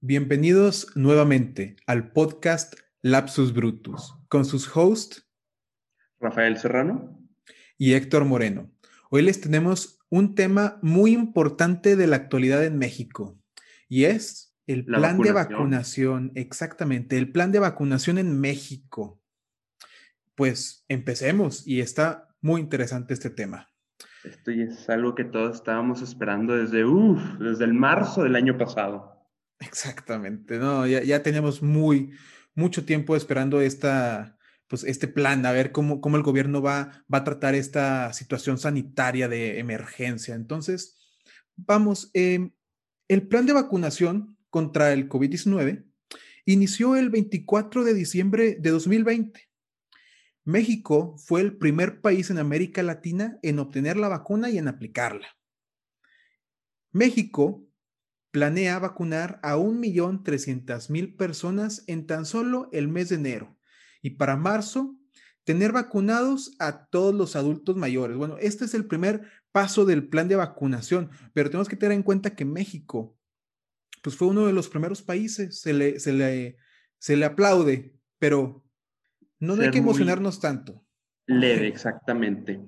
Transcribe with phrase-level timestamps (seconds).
[0.00, 5.28] Bienvenidos nuevamente al podcast Lapsus Brutus con sus hosts
[6.20, 7.18] Rafael Serrano
[7.76, 8.70] y Héctor Moreno.
[9.10, 13.40] Hoy les tenemos un tema muy importante de la actualidad en México
[13.88, 19.20] y es el plan de vacunación, exactamente, el plan de vacunación en México.
[20.36, 23.68] Pues empecemos y está muy interesante este tema.
[24.22, 26.84] Esto es algo que todos estábamos esperando desde,
[27.40, 29.17] desde el marzo del año pasado.
[29.60, 32.12] Exactamente, no, ya, ya teníamos muy,
[32.54, 34.38] mucho tiempo esperando esta,
[34.68, 38.58] pues, este plan, a ver cómo, cómo el gobierno va, va a tratar esta situación
[38.58, 40.34] sanitaria de emergencia.
[40.36, 40.96] Entonces,
[41.56, 42.52] vamos, em,
[43.08, 45.84] el plan de vacunación contra el COVID-19
[46.44, 49.48] inició el 24 de diciembre de 2020.
[50.44, 55.28] México fue el primer país en América Latina en obtener la vacuna y en aplicarla.
[56.92, 57.67] México
[58.30, 63.58] planea vacunar a 1.300.000 personas en tan solo el mes de enero
[64.02, 64.96] y para marzo
[65.44, 68.16] tener vacunados a todos los adultos mayores.
[68.16, 72.02] Bueno, este es el primer paso del plan de vacunación, pero tenemos que tener en
[72.02, 73.16] cuenta que México
[74.02, 76.56] pues fue uno de los primeros países, se le, se le,
[76.98, 78.64] se le aplaude, pero
[79.40, 80.84] no hay que emocionarnos tanto.
[81.26, 82.60] Leve, exactamente.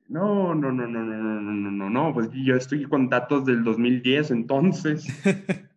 [0.09, 3.63] No, no, no, no, no, no, no, no, no, pues yo estoy con datos del
[3.63, 5.07] 2010, entonces.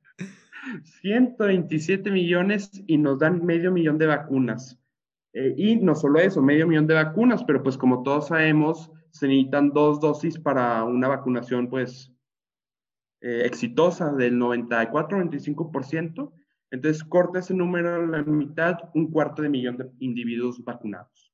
[1.02, 4.80] 127 millones y nos dan medio millón de vacunas.
[5.34, 9.28] Eh, y no solo eso, medio millón de vacunas, pero pues como todos sabemos, se
[9.28, 12.14] necesitan dos dosis para una vacunación pues
[13.20, 16.31] eh, exitosa del 94-95%.
[16.72, 21.31] Entonces corta ese número a la mitad, un cuarto de millón de individuos vacunados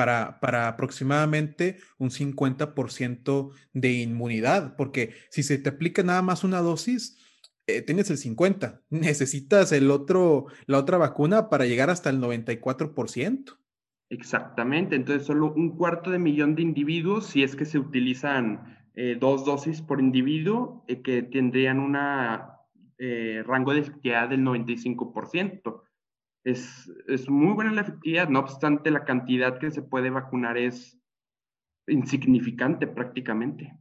[0.00, 6.60] para, para aproximadamente un 50% de inmunidad, porque si se te aplica nada más una
[6.60, 7.18] dosis,
[7.66, 13.58] eh, tienes el 50, necesitas el otro, la otra vacuna para llegar hasta el 94%.
[14.08, 19.18] Exactamente, entonces solo un cuarto de millón de individuos, si es que se utilizan eh,
[19.20, 25.82] dos dosis por individuo, eh, que tendrían un rango de efectividad del 95%
[26.44, 30.98] es, es muy buena la efectividad, no obstante la cantidad que se puede vacunar es
[31.86, 33.76] insignificante prácticamente.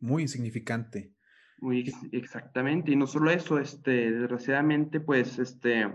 [0.00, 1.12] Muy insignificante.
[1.58, 5.90] Muy exactamente, y no solo eso, este, desgraciadamente, pues, este,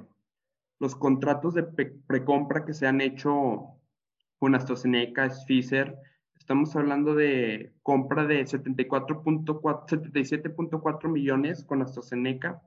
[0.80, 3.80] los contratos de precompra que se han hecho
[4.40, 5.96] con AstraZeneca, Pfizer,
[6.36, 12.60] estamos hablando de compra de 77.4 millones con AstraZeneca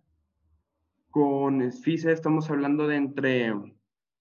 [1.15, 3.55] con Pfizer estamos hablando de entre,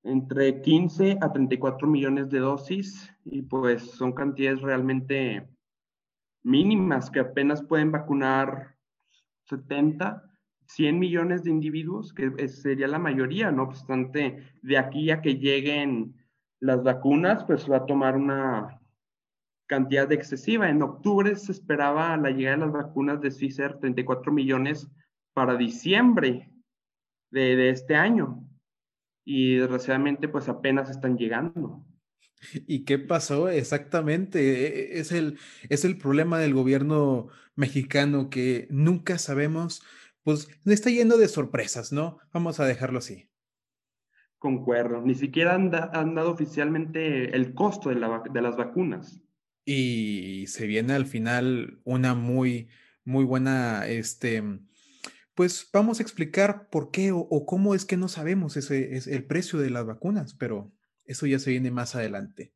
[0.03, 5.49] entre 15 a 34 millones de dosis y pues son cantidades realmente
[6.43, 8.75] mínimas que apenas pueden vacunar
[9.45, 10.21] 70,
[10.67, 16.13] 100 millones de individuos, que sería la mayoría, no obstante, de aquí a que lleguen
[16.59, 18.79] las vacunas, pues va a tomar una
[19.65, 20.69] cantidad excesiva.
[20.69, 24.87] En octubre se esperaba la llegada de las vacunas de Pfizer 34 millones
[25.33, 26.52] para diciembre
[27.33, 28.47] de, este año.
[29.25, 31.85] Y desgraciadamente pues apenas están llegando.
[32.67, 34.39] ¿Y qué pasó exactamente?
[34.39, 35.39] E, e, es el,
[35.69, 39.83] es el problema del gobierno mexicano que nunca sabemos,
[40.23, 42.19] pues está lleno de sorpresas, ¿no?
[42.33, 43.29] Vamos a dejarlo así.
[44.37, 49.21] Concuerdo, ni siquiera han, dado oficialmente el costo de, la, de, las vacunas.
[49.63, 52.67] Y se viene al final una muy,
[53.05, 54.43] muy buena, este,
[55.35, 59.59] pues vamos a explicar por qué o, cómo es que no sabemos ese el precio
[59.59, 60.71] de las vacunas, pero
[61.05, 62.53] eso ya se viene más adelante.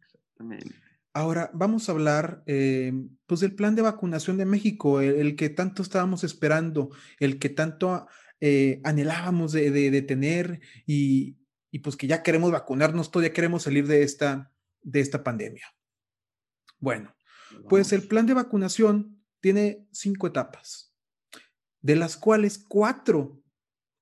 [0.00, 0.74] Exactamente.
[1.16, 2.92] Ahora vamos a hablar eh,
[3.24, 8.06] pues del plan de vacunación de México, el, que tanto estábamos esperando, el que tanto
[8.40, 11.38] eh, anhelábamos de, tener y,
[11.82, 14.52] pues que ya queremos vacunarnos, todavía queremos salir de esta,
[14.82, 15.66] de esta pandemia.
[16.78, 17.16] Bueno,
[17.68, 20.85] pues el plan de vacunación tiene cinco etapas,
[21.86, 23.40] de las cuales cuatro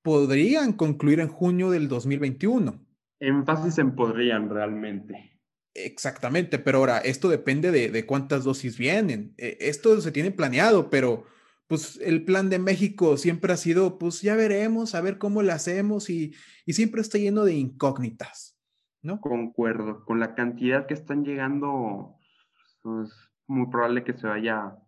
[0.03, 2.83] podrían concluir en junio del 2021.
[3.21, 5.39] Énfasis en podrían realmente.
[5.75, 9.35] Exactamente, pero ahora esto depende de, cuántas dosis vienen.
[9.37, 11.25] E, esto se tiene planeado, pero
[11.67, 15.53] pues el plan de México siempre ha sido, pues ya veremos, a ver cómo lo
[15.53, 16.33] hacemos y,
[16.67, 18.59] siempre está lleno de incógnitas,
[19.03, 19.21] ¿no?
[19.21, 23.11] Concuerdo, con la cantidad que están llegando, es pues,
[23.47, 24.79] muy probable que se vaya a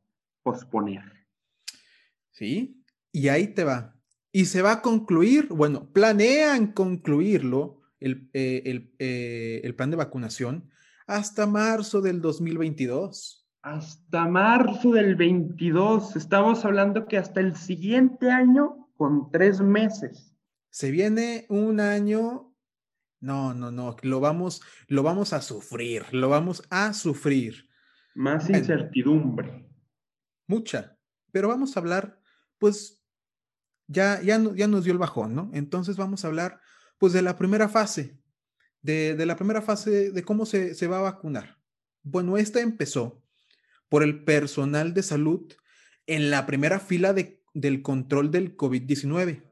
[0.43, 1.27] posponer.
[2.31, 2.76] Sí,
[3.17, 3.97] y ahí te va.
[4.31, 9.97] Y se va a concluir, bueno, planean concluirlo, el, eh, el, eh, el plan de
[9.97, 10.69] vacunación,
[11.07, 13.49] hasta marzo del 2022.
[13.63, 16.15] Hasta marzo del 22.
[16.15, 20.37] Estamos hablando que hasta el siguiente año con tres meses.
[20.69, 22.55] Se viene un año.
[23.21, 23.97] No, no, no.
[24.03, 26.05] Lo vamos, lo vamos a sufrir.
[26.13, 27.67] Lo vamos a sufrir.
[28.15, 29.67] Más incertidumbre.
[30.47, 30.99] Mucha.
[31.33, 32.21] Pero vamos a hablar,
[32.59, 32.96] pues,
[33.87, 35.51] ya, ya, ya nos dio el bajón, ¿no?
[35.55, 36.61] Entonces vamos a hablar,
[36.99, 38.19] pues, de la primera fase,
[38.83, 41.59] de, la primera fase de cómo se, va a vacunar.
[42.03, 43.23] Bueno, esta empezó
[43.89, 45.53] por el personal de salud
[46.07, 49.45] en la primera fila del control del COVID-19,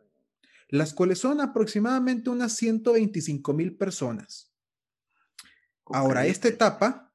[0.68, 4.52] las cuales son aproximadamente unas 125 mil personas.
[5.86, 7.12] Ahora, esta etapa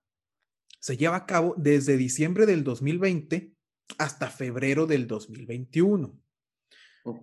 [0.80, 3.54] se lleva a cabo desde diciembre del 2020
[3.98, 6.19] hasta febrero del 2021.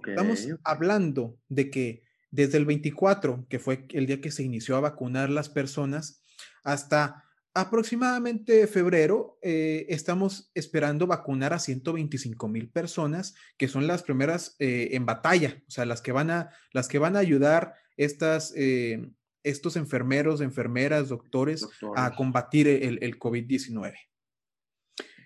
[0.06, 4.81] Estamos hablando de que desde el 24, que fue el día que se inició a
[4.81, 6.23] vacunar las personas,
[6.64, 7.25] hasta
[7.55, 14.90] aproximadamente febrero, eh, estamos esperando vacunar a 125 mil personas, que son las primeras eh,
[14.93, 19.11] en batalla, o sea, las que van a, las que van a ayudar estas, eh,
[19.43, 23.94] estos enfermeros, enfermeras, doctores, a combatir el, el COVID-19.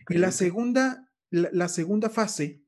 [0.08, 2.62] Y la segunda, la segunda fase,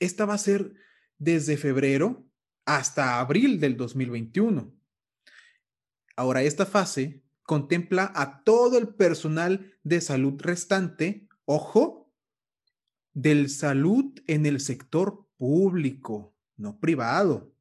[0.00, 0.74] esta va a ser
[1.18, 2.26] desde febrero
[2.64, 4.74] hasta abril del 2021.
[6.16, 12.12] Ahora, esta fase contempla a todo el personal de salud restante, ojo,
[13.14, 17.54] del salud en el sector público, no privado.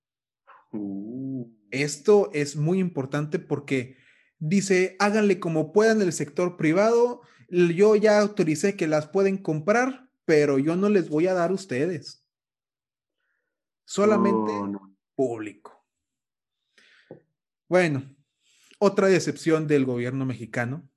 [0.72, 1.58] Uh.
[1.72, 3.98] Esto es muy importante porque
[4.40, 10.60] dice, háganle como puedan el sector privado, yo ya autoricé que las pueden comprar, pero
[10.60, 12.27] yo no les voy a dar a ustedes.
[13.88, 15.88] Solamente oh, público.
[17.70, 18.14] Bueno,
[18.80, 20.90] otra decepción del gobierno mexicano.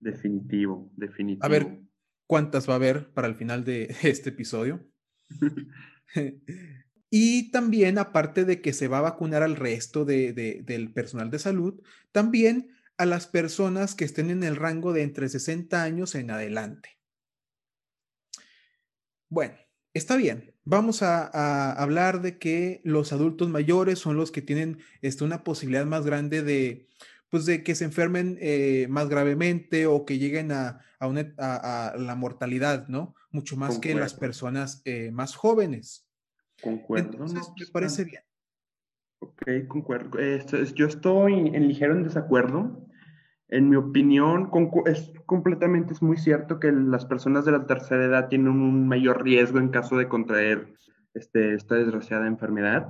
[0.00, 1.44] Definitivo, definitivo.
[1.44, 1.82] A ver,
[2.26, 4.88] ¿cuántas va a haber para el final de este episodio?
[7.10, 11.82] y también, aparte de que se va a vacunar al resto del personal de salud,
[12.10, 16.88] también a las personas que estén en el rango de entre 60 años en adelante.
[19.28, 19.56] Bueno,
[19.94, 25.22] está bien, Vamos a, hablar de que los adultos mayores son los que tienen este,
[25.22, 26.88] una posibilidad más grande de,
[27.28, 33.14] pues de que se enfermen eh, más gravemente o que lleguen a, la mortalidad, ¿no?
[33.30, 36.08] Mucho más que las personas eh, más jóvenes.
[36.62, 37.10] Concuerdo.
[37.10, 38.22] Entonces, me parece bien.
[39.18, 40.18] Ok, concuerdo.
[40.74, 42.86] yo estoy en ligero en desacuerdo
[43.48, 44.50] en mi opinión,
[44.86, 49.22] es completamente es muy cierto que las personas de la tercera edad tienen un mayor
[49.22, 50.74] riesgo en caso de contraer
[51.12, 52.88] este, esta desgraciada enfermedad.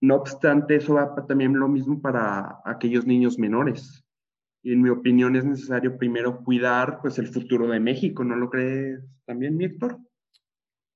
[0.00, 4.04] No obstante, eso va también lo mismo para aquellos niños menores.
[4.64, 8.50] Y en mi opinión es necesario primero cuidar pues, el futuro de México, ¿no lo
[8.50, 9.98] crees también, Víctor?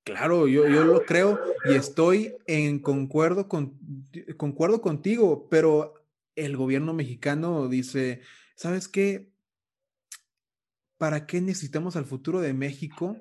[0.04, 3.76] Claro, yo, yo lo creo y estoy en concuerdo, con,
[4.36, 5.94] concuerdo contigo, pero
[6.36, 8.20] el gobierno mexicano dice,
[8.56, 9.32] ¿sabes qué?
[10.98, 13.16] ¿Para qué necesitamos al futuro de México?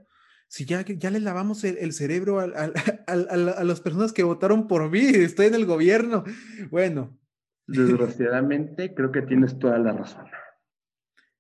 [0.47, 2.45] Si ya, ya le lavamos el, cerebro a,
[3.07, 3.15] a,
[3.63, 6.23] las personas que votaron por mí, estoy en el gobierno.
[6.71, 7.19] Bueno.
[7.67, 10.27] Desgraciadamente, creo que tienes toda la razón.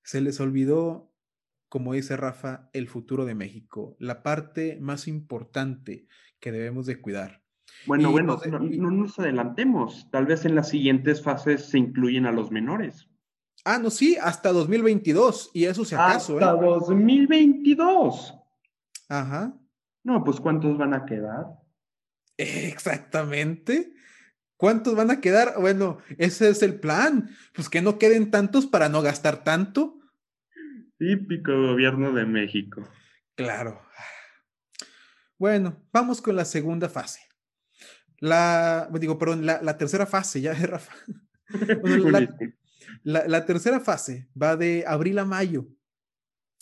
[0.03, 1.13] Se les olvidó,
[1.69, 6.07] como dice Rafa, el futuro de México, la parte más importante
[6.39, 7.43] que debemos de cuidar.
[7.85, 10.09] Bueno, bueno, no, no, nos adelantemos.
[10.11, 13.07] Tal vez en las siguientes fases se incluyen a los menores.
[13.65, 15.49] Ah, no, sí, hasta 2022.
[15.53, 18.35] Y eso se acaso, Hasta 2022.
[19.09, 19.53] Ajá.
[20.03, 21.47] No, pues ¿cuántos van a quedar?
[22.37, 23.95] Exactamente.
[24.55, 25.55] ¿Cuántos van a quedar?
[25.59, 27.31] Bueno, ese es el plan.
[27.55, 29.97] Pues que no queden tantos para no gastar tanto.
[30.99, 32.87] Típico gobierno de México.
[33.33, 33.81] Claro.
[35.39, 37.21] Bueno, vamos con la segunda fase.
[38.19, 40.93] La, digo, perdón, la, tercera fase, ya, Rafa.
[41.83, 42.29] la,
[43.45, 45.67] tercera fase va de abril a mayo,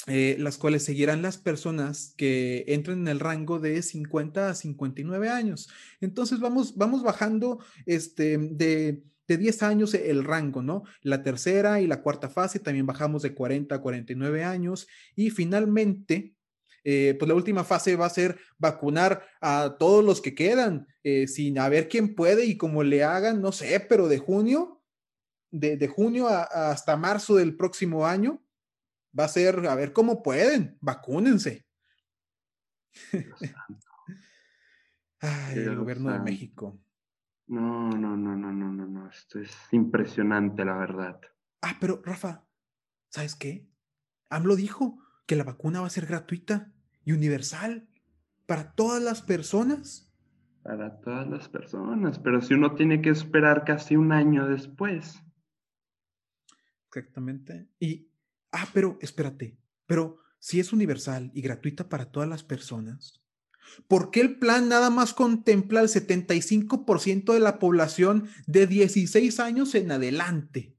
[0.08, 5.30] eh, las cuales seguirán las personas que entren en el rango de 50 a 59
[5.30, 5.70] años.
[6.02, 10.84] Entonces vamos, vamos bajando este, de, de 10 años el rango, ¿no?
[11.02, 16.36] La tercera y la cuarta fase también bajamos de 40 a 49 años y finalmente
[16.84, 21.28] eh, pues la última fase va a ser vacunar a todos los que quedan, eh,
[21.28, 24.83] sin a ver quién puede y como le hagan, no sé, pero de junio,
[25.54, 28.44] de, junio hasta marzo del próximo año,
[29.18, 31.66] va a ser a ver cómo pueden, vacúnense.
[35.20, 36.80] Ay, el gobierno de México.
[37.48, 41.22] No, no, no, no, no, no, no, esto es impresionante, la verdad.
[41.62, 42.46] Ah, pero Rafa,
[43.10, 43.70] ¿sabes qué?
[44.30, 46.74] AMLO dijo que la vacuna va a ser gratuita
[47.06, 47.88] y universal
[48.48, 50.12] para todas las personas.
[50.64, 55.23] Para todas las personas, pero si uno tiene que esperar casi un año después.
[56.96, 57.68] Exactamente.
[57.80, 58.08] Y,
[58.52, 59.58] ah, pero espérate,
[59.88, 63.24] pero si es universal y gratuita para todas las personas,
[63.88, 69.74] ¿por qué el plan nada más contempla el 75% de la población de 16 años
[69.74, 70.76] en adelante?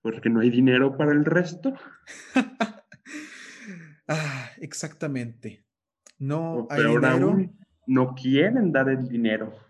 [0.00, 1.74] Porque no hay dinero para el resto.
[4.08, 5.66] ah, exactamente.
[6.18, 7.28] No hay dinero.
[7.28, 9.69] Aún, no quieren dar el dinero.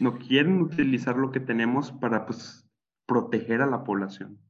[0.00, 2.68] No quieren utilizar lo que tenemos para pues,
[3.06, 4.40] proteger a la población.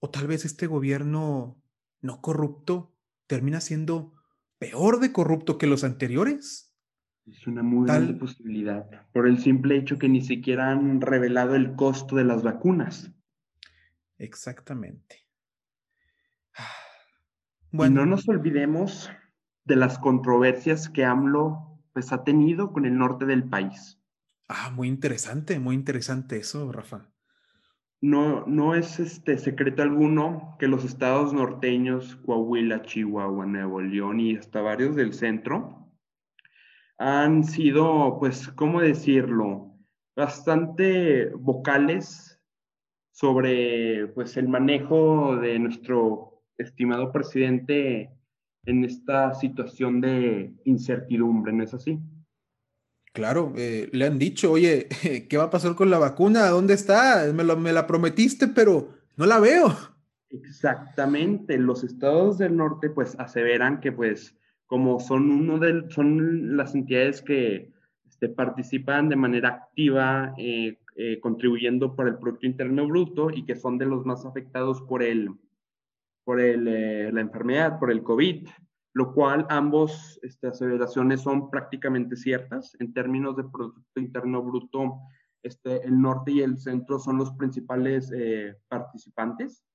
[0.00, 1.60] O tal vez este gobierno
[2.00, 2.94] no corrupto
[3.26, 4.14] termina siendo
[4.58, 6.74] peor de corrupto que los anteriores.
[7.26, 8.16] Es una muy Tal...
[8.18, 13.12] posibilidad, por el simple hecho que ni siquiera han revelado el costo de las vacunas.
[14.18, 15.26] Exactamente.
[17.72, 18.02] Bueno.
[18.02, 19.10] Y no nos olvidemos
[19.64, 24.00] de las controversias que AMLO pues, ha tenido con el norte del país.
[24.48, 27.10] Ah, muy interesante, muy interesante eso, Rafa.
[28.00, 34.36] No, no es este secreto alguno que los estados norteños, Coahuila, Chihuahua, Nuevo León y
[34.36, 35.90] hasta varios del centro,
[36.98, 39.74] han sido, pues, ¿cómo decirlo?
[40.14, 42.40] Bastante vocales
[43.12, 48.10] sobre, pues, el manejo de nuestro estimado presidente
[48.64, 51.98] en esta situación de incertidumbre, ¿no es así?
[53.16, 54.88] Claro, eh, le han dicho, oye,
[55.30, 56.48] ¿qué va a pasar con la vacuna?
[56.48, 57.24] ¿Dónde está?
[57.32, 59.74] Me, me la prometiste, pero no la veo.
[60.28, 66.74] Exactamente, los estados del norte pues aseveran que pues como son uno de son las
[66.74, 67.72] entidades que
[68.06, 73.56] este, participan de manera activa eh, eh, contribuyendo por el Producto Interno Bruto y que
[73.56, 75.30] son de los más afectados por, el,
[76.22, 78.46] por el, eh, la enfermedad, por el COVID,
[78.96, 80.50] lo cual ambos este,
[81.18, 82.74] son prácticamente ciertas.
[82.78, 85.00] En términos de Producto Interno Bruto,
[85.42, 88.10] este, el norte y el centro son los principales
[88.68, 89.66] participantes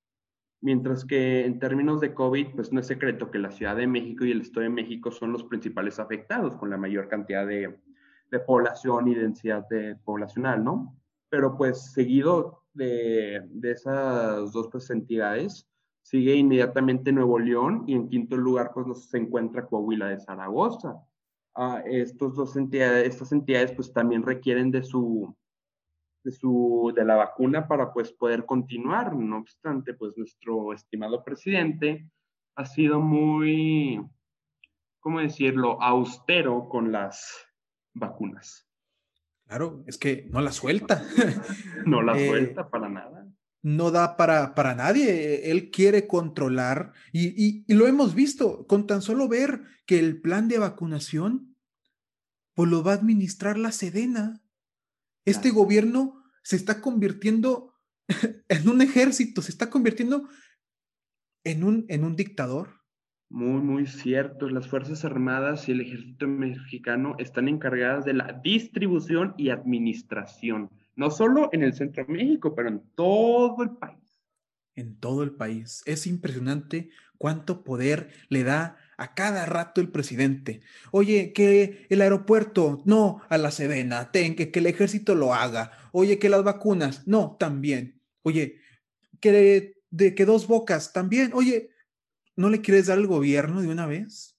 [0.61, 4.25] Mientras que en términos de COVID, pues no es secreto que la Ciudad de México
[4.25, 7.79] y el Estado de México son los principales afectados con la mayor cantidad de,
[8.45, 9.65] población y densidad
[10.05, 10.95] poblacional, ¿no?
[11.29, 15.67] Pero pues seguido de, esas dos pues, entidades,
[16.01, 21.01] sigue inmediatamente Nuevo León y en quinto lugar pues se encuentra Coahuila de Zaragoza.
[21.55, 25.35] Ah, estos dos entidades, estas entidades pues también requieren de su,
[26.23, 29.15] de, su, de la vacuna para pues poder continuar.
[29.15, 32.09] No obstante, pues nuestro estimado presidente
[32.55, 34.01] ha sido muy,
[34.99, 37.47] ¿cómo decirlo?, austero con las
[37.93, 38.67] vacunas.
[39.45, 41.03] Claro, es que no la suelta.
[41.85, 43.20] no la eh, suelta para nada.
[43.63, 45.51] No da para, para nadie.
[45.51, 50.47] Él quiere controlar y, y, lo hemos visto con tan solo ver que el plan
[50.47, 51.55] de vacunación
[52.53, 54.41] pues lo va a administrar la Sedena.
[55.25, 57.75] Este gobierno se está convirtiendo
[58.49, 60.27] en un ejército, se está convirtiendo
[61.43, 62.81] en un, en un dictador.
[63.29, 64.49] Muy, muy cierto.
[64.49, 71.11] Las Fuerzas Armadas y el Ejército Mexicano están encargadas de la distribución y administración, no
[71.11, 74.19] solo en el centro de México, pero en todo el país.
[74.75, 75.83] En todo el país.
[75.85, 80.61] Es impresionante cuánto poder le da a cada rato el presidente.
[80.91, 85.71] Oye, que el aeropuerto, no, a la Sedena, ten, que, el ejército lo haga.
[85.91, 88.01] Oye, que las vacunas, no, también.
[88.23, 88.59] Oye,
[89.19, 91.31] que de, que dos bocas, también.
[91.33, 91.71] Oye,
[92.35, 94.37] ¿no le quieres dar al gobierno de una vez?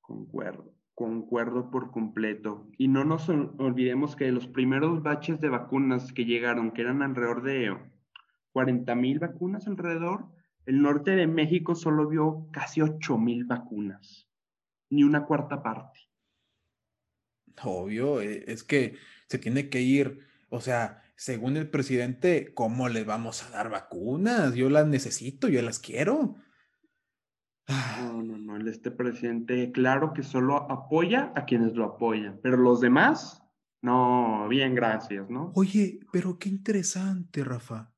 [0.00, 2.68] Concuerdo, concuerdo por completo.
[2.78, 7.42] Y no nos olvidemos que los primeros baches de vacunas que llegaron, que eran alrededor
[7.42, 7.76] de
[8.52, 10.26] 40 mil vacunas alrededor.
[10.66, 14.28] El norte de México solo vio casi 8 mil vacunas,
[14.88, 16.00] ni una cuarta parte.
[17.62, 18.96] Obvio, e, es que
[19.28, 24.54] se tiene que ir, o sea, según el presidente, ¿cómo le vamos a dar vacunas?
[24.54, 26.36] Yo las necesito, yo las quiero.
[27.68, 32.80] No, no, no, este presidente, claro que solo apoya a quienes lo apoyan, pero los
[32.80, 33.42] demás,
[33.80, 35.52] no, bien, gracias, ¿no?
[35.54, 37.92] Oye, pero qué interesante, Rafa.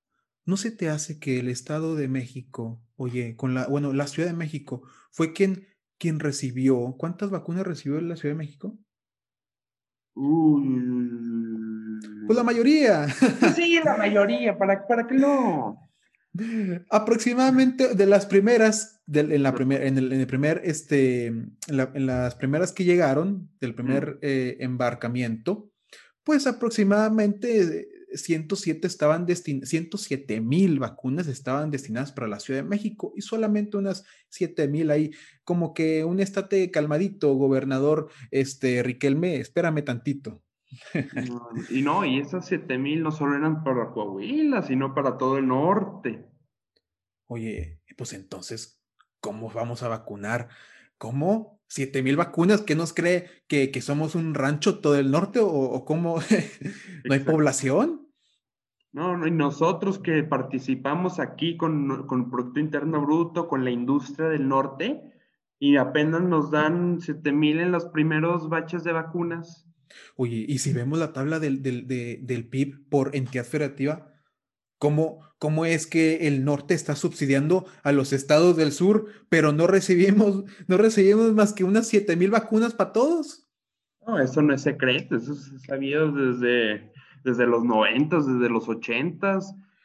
[0.44, 4.28] ¿No se te hace que el Estado de México, oye, con la, bueno, la Ciudad
[4.28, 5.66] de México, fue quien,
[5.98, 8.78] quien recibió, ¿cuántas vacunas recibió la Ciudad de México?
[12.26, 13.08] Pues la mayoría.
[13.54, 15.78] Sí, la mayoría, ¿para, para qué no?
[16.90, 21.56] Aproximadamente de las primeras, en, la primer, en, el, primer, este, en,
[22.06, 25.70] las primeras que llegaron, del primer eh, embarcamiento,
[26.24, 33.22] pues aproximadamente 107 estaban 107 mil vacunas estaban destinadas para la Ciudad de México y
[33.22, 35.10] solamente unas 7 mil ahí,
[35.44, 40.42] como que un estate calmadito, gobernador este, Riquelme, espérame tantito.
[41.70, 45.46] y no, y esas 7 mil no solo eran para Coahuila, sino para todo el
[45.46, 46.26] norte.
[47.28, 48.75] Oye, pues entonces,
[49.26, 50.50] ¿cómo vamos a vacunar?
[50.98, 51.60] ¿Cómo?
[51.66, 52.62] ¿Siete mil vacunas?
[52.62, 56.20] ¿Qué nos cree que, somos un rancho todo el norte o, cómo
[57.04, 58.06] no hay población?
[58.92, 64.28] No, no, y nosotros que participamos aquí con, con Producto Interno Bruto, con la industria
[64.28, 65.12] del norte,
[65.58, 69.66] y apenas nos dan siete mil en los primeros baches de vacunas.
[70.14, 74.15] Oye, y si vemos la tabla del, del, del PIB por entidad federativa,
[74.78, 79.66] ¿Cómo, ¿Cómo es que el norte está subsidiando a los estados del sur, pero no
[79.66, 83.48] recibimos, no recibimos más que unas 7 mil vacunas para todos?
[84.06, 86.92] No, eso no es secreto, eso es sabido desde,
[87.24, 89.40] desde los 90, desde los 80,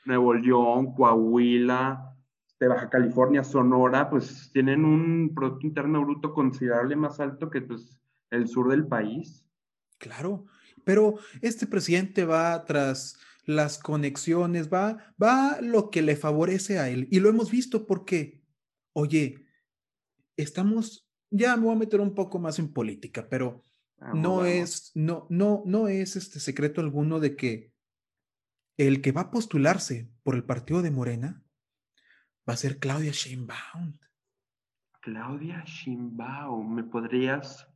[0.05, 2.11] Nuevo León, Coahuila,
[2.59, 7.99] de Baja California, Sonora, pues tienen un Producto Interno Bruto considerable más alto que pues,
[8.29, 9.43] el sur del país.
[9.97, 10.45] Claro,
[10.83, 17.07] pero este presidente va tras las conexiones, va, va lo que le favorece a él.
[17.11, 18.43] Y lo hemos visto porque,
[18.93, 19.45] oye,
[20.37, 23.63] estamos, ya me voy a meter un poco más en política, pero
[24.13, 27.71] no es, no, no, no es este secreto alguno de que
[28.77, 31.43] el que va a postularse por el partido de Morena
[32.49, 33.99] va a ser Claudia Sheinbaum.
[35.01, 37.67] Claudia Sheinbaum, ¿me podrías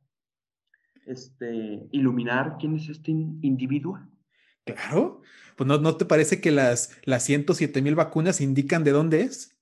[1.06, 4.00] este, iluminar quién es este individuo?
[4.66, 5.22] Claro,
[5.56, 9.58] pues no, te parece que las, las 107 mil vacunas indican de dónde es?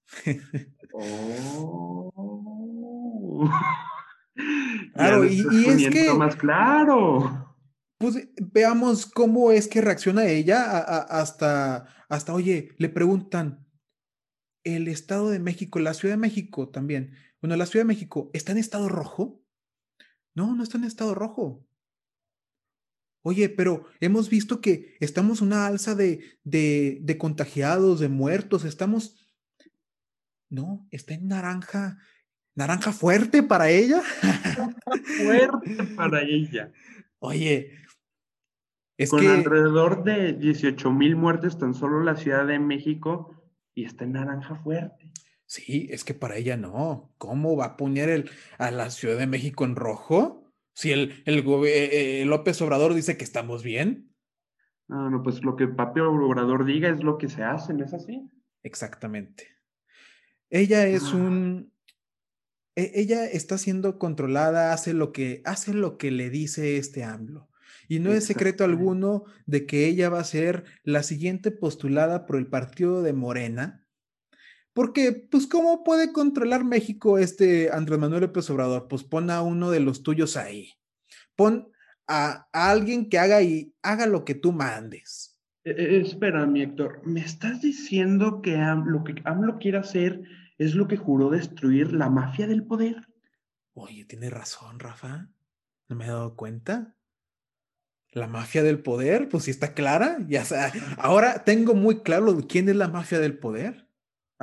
[0.94, 2.12] oh.
[4.94, 6.14] Claro, y, es que...
[6.14, 7.56] Más claro.
[7.98, 13.66] Pues veamos cómo es que reacciona ella hasta, hasta, oye, le preguntan,
[14.64, 17.16] el Estado de México, la Ciudad de México también.
[17.42, 19.42] Bueno, la Ciudad de México, ¿está en estado rojo?
[20.36, 21.66] No, no está en estado rojo.
[23.26, 29.32] Oye, pero hemos visto que estamos una alza de, de, contagiados, de muertos, estamos...
[30.50, 31.98] No, está en naranja,
[32.54, 34.02] naranja fuerte para ella.
[35.24, 36.72] fuerte para ella.
[37.20, 37.72] Oye,
[38.98, 43.42] es Con alrededor de 18 mil muertes tan solo la Ciudad de México
[43.74, 45.12] y está en naranja fuerte.
[45.46, 47.14] Sí, es que para ella no.
[47.18, 50.43] ¿Cómo va a poner el, a la Ciudad de México en rojo?
[50.74, 54.12] Si el, el, eh, eh, López Obrador dice que estamos bien.
[54.88, 57.94] No, no, pues lo que Papi Obrador diga es lo que se hace, ¿no es
[57.94, 58.30] así?
[58.64, 59.48] Exactamente.
[60.50, 61.16] Ella es ah.
[61.16, 61.74] un.
[62.76, 67.50] E, ella está siendo controlada, hace lo que, hace lo que le dice este AMLO.
[67.88, 72.38] Y no es secreto alguno de que ella va a ser la siguiente postulada por
[72.38, 73.83] el partido de Morena
[74.74, 78.88] porque, pues, ¿cómo puede controlar México este Andrés Manuel López Obrador?
[78.88, 80.72] Pues pon a uno de los tuyos ahí.
[81.36, 81.72] Pon
[82.08, 85.38] a, alguien que haga y haga lo que tú mandes.
[85.64, 90.22] E, e, espera, mi Héctor, ¿me estás diciendo que lo que AMLO quiere hacer
[90.58, 93.08] es lo que juró destruir la mafia del poder?
[93.74, 95.30] Oye, tiene razón, Rafa.
[95.88, 96.96] No me he dado cuenta.
[98.12, 100.18] La mafia del poder, pues sí está clara.
[100.28, 100.44] Ya
[100.98, 103.83] ahora tengo muy claro quién es la mafia del poder.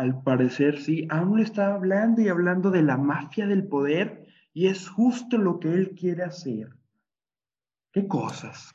[0.01, 4.89] Al parecer, sí, aún está hablando y hablando de la mafia del poder y es
[4.89, 6.71] justo lo que él quiere hacer.
[7.93, 8.73] ¿Qué cosas?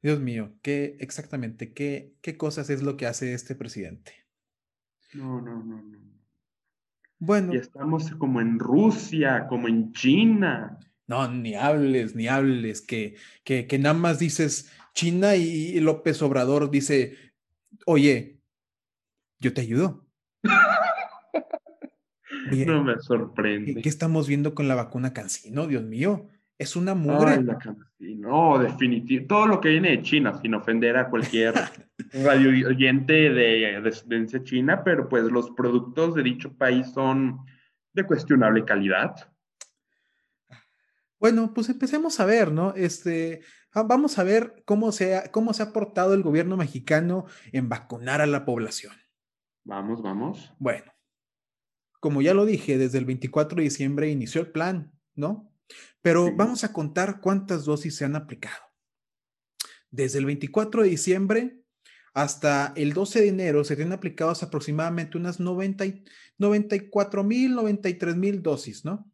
[0.00, 1.72] Dios mío, ¿qué exactamente?
[1.72, 4.12] ¿Qué, qué cosas es lo que hace este presidente?
[5.14, 5.98] No, no, no, no.
[7.18, 7.54] Bueno.
[7.54, 10.78] Y estamos como en Rusia, como en China.
[11.08, 16.70] No, ni hables, ni hables, que, que, que nada más dices China y López Obrador
[16.70, 17.16] dice,
[17.84, 18.38] oye,
[19.40, 20.06] Yo te ayudo.
[22.52, 23.82] No me sorprende.
[23.82, 25.66] ¿qué, estamos viendo con la vacuna Cancino?
[25.66, 27.32] Dios mío, es una mugre.
[27.32, 29.26] Ay, la Cancino, definitivo.
[29.26, 31.54] Todo lo que viene de China, sin ofender a cualquier
[32.24, 37.40] radio oyente de descendencia china, pero pues los productos de dicho país son
[37.92, 39.32] de cuestionable calidad.
[41.18, 42.74] Bueno, pues empecemos a ver, ¿no?
[42.74, 43.42] Este,
[43.74, 48.20] vamos a ver cómo se, ha, cómo se ha portado el gobierno mexicano en vacunar
[48.20, 48.92] a la población.
[49.64, 50.52] Vamos, vamos.
[50.58, 50.91] Bueno,
[52.02, 55.54] como ya lo dije, desde el 24 de diciembre inició el plan, ¿no?
[56.00, 58.60] Pero vamos a contar cuántas dosis se han aplicado.
[59.88, 61.62] Desde el 24 de diciembre
[62.12, 65.84] hasta el 12 de enero se tienen aplicados aproximadamente unas 90,
[66.38, 69.08] 94 mil, 93 mil dosis, ¿no?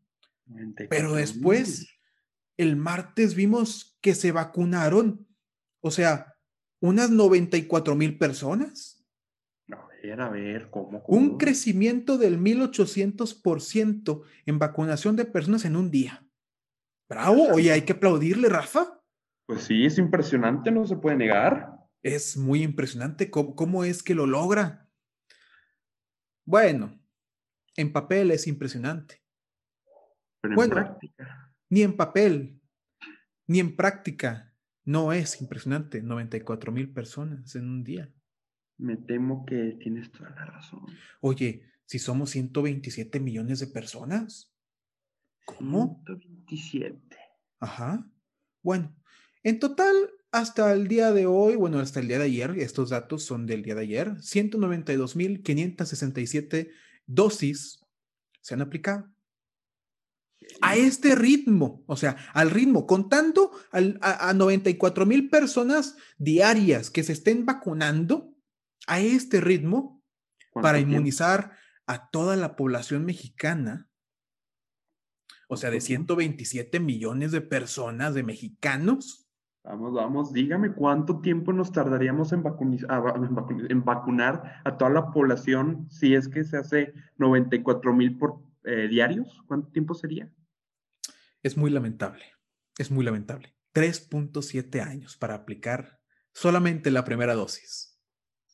[0.89, 1.91] Pero después
[2.57, 5.29] el martes vimos que se vacunaron,
[5.81, 6.37] o sea,
[6.81, 8.98] unas 94 mil personas.
[9.99, 15.91] A ver, a ver, ¿cómo, Un crecimiento del 1800% en vacunación de personas en un
[15.91, 16.25] día.
[17.09, 19.03] Bravo, oye, hay que aplaudirle, Rafa.
[19.47, 21.75] Pues sí, es impresionante, no se puede negar.
[22.03, 24.89] Es muy impresionante cómo, cómo es que lo logra.
[26.47, 26.99] Bueno,
[27.77, 29.23] en papel es impresionante.
[30.41, 32.61] Pero en práctica ni en papel,
[33.47, 34.45] ni en práctica.
[34.85, 38.11] No es impresionante, 94 mil personas en un día.
[38.79, 40.87] Me temo que tienes toda la razón.
[41.21, 44.51] Oye, si somos 127 millones de personas.
[45.45, 46.03] ¿Cómo?
[46.07, 47.19] 127.
[47.61, 48.11] Ajá.
[48.63, 48.97] Bueno,
[49.43, 49.95] en total,
[50.31, 53.63] hasta el día de hoy, bueno, hasta el día de ayer, estos datos son del
[53.63, 56.71] día de ayer, 192.567
[57.07, 57.81] dosis
[58.41, 59.11] se han aplicado
[60.61, 67.13] a este ritmo, o sea, al ritmo, contando a, 94 mil personas diarias que se
[67.13, 68.28] estén vacunando
[68.89, 70.03] a este ritmo
[70.55, 71.53] para inmunizar
[71.87, 73.89] a toda la población mexicana,
[75.49, 79.29] o sea, de 127 millones de personas, de mexicanos.
[79.65, 82.43] Vamos, vamos, dígame cuánto tiempo nos tardaríamos en,
[83.69, 88.89] en vacunar a toda la población si es que se hace 94 mil por eh,
[88.89, 89.43] diarios.
[89.47, 90.31] ¿Cuánto tiempo sería?
[91.43, 92.25] Es muy lamentable,
[92.79, 93.55] es muy lamentable.
[93.75, 96.01] 3.7 años para aplicar
[96.33, 97.88] solamente la primera dosis.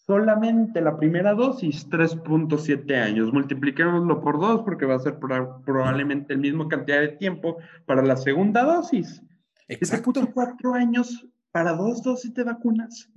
[0.07, 3.33] Solamente la primera dosis, 3.7 años.
[3.33, 8.17] Multipliquémoslo por dos porque va a ser probablemente el mismo cantidad de tiempo para la
[8.17, 9.23] segunda dosis.
[9.67, 10.13] Exacto.
[10.33, 13.09] cuatro años para dos dosis de vacunas.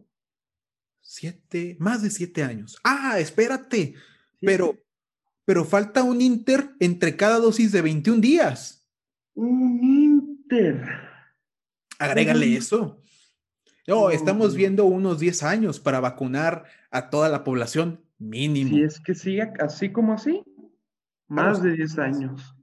[1.01, 2.77] Siete, más de siete años.
[2.83, 3.95] Ah, espérate.
[4.39, 4.77] Pero,
[5.43, 8.85] pero falta un inter entre cada dosis de 21 días.
[9.33, 10.83] Un Inter.
[11.99, 13.01] Agrégale eso.
[13.87, 18.71] No, estamos viendo unos 10 años para vacunar a toda la población mínimo.
[18.71, 20.43] Si es que siga así como así,
[21.27, 22.55] más de 10 años.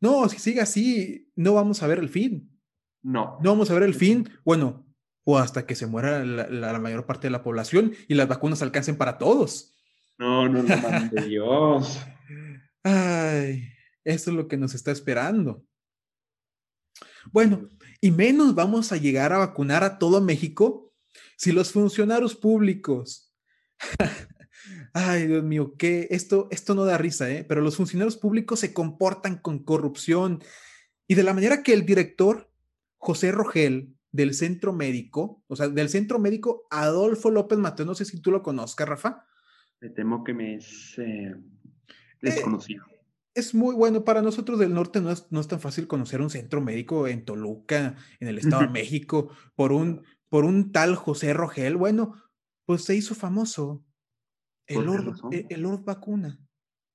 [0.00, 2.50] No, si sigue así, no vamos a ver el fin.
[3.02, 3.38] No.
[3.42, 4.28] No vamos a ver el fin.
[4.44, 4.86] Bueno,
[5.24, 8.96] o hasta que se muera la, mayor parte de la población y las vacunas alcancen
[8.96, 9.74] para todos.
[10.16, 12.00] No, no, no, de Dios.
[12.82, 13.68] Ay.
[14.04, 15.66] Eso es lo que nos está esperando.
[17.30, 17.68] Bueno,
[18.00, 20.92] y menos vamos a llegar a vacunar a todo México
[21.36, 23.32] si los funcionarios públicos,
[24.92, 27.44] ay Dios mío, que esto, esto no da risa, ¿eh?
[27.44, 30.42] pero los funcionarios públicos se comportan con corrupción
[31.06, 32.50] y de la manera que el director
[32.96, 38.04] José Rogel del centro médico, o sea, del centro médico Adolfo López Mateo, no sé
[38.04, 39.24] si tú lo conozcas, Rafa.
[39.80, 41.36] Me temo que me es eh,
[42.20, 42.84] desconocido
[43.38, 44.04] es muy bueno.
[44.04, 47.24] Para nosotros del norte no es, no es tan fácil conocer un centro médico en
[47.24, 51.76] Toluca, en el Estado de México, por un, por un tal José Rogel.
[51.76, 52.14] Bueno,
[52.66, 53.84] pues se hizo famoso.
[54.66, 56.38] El Lord, e, el Lord Vacuna.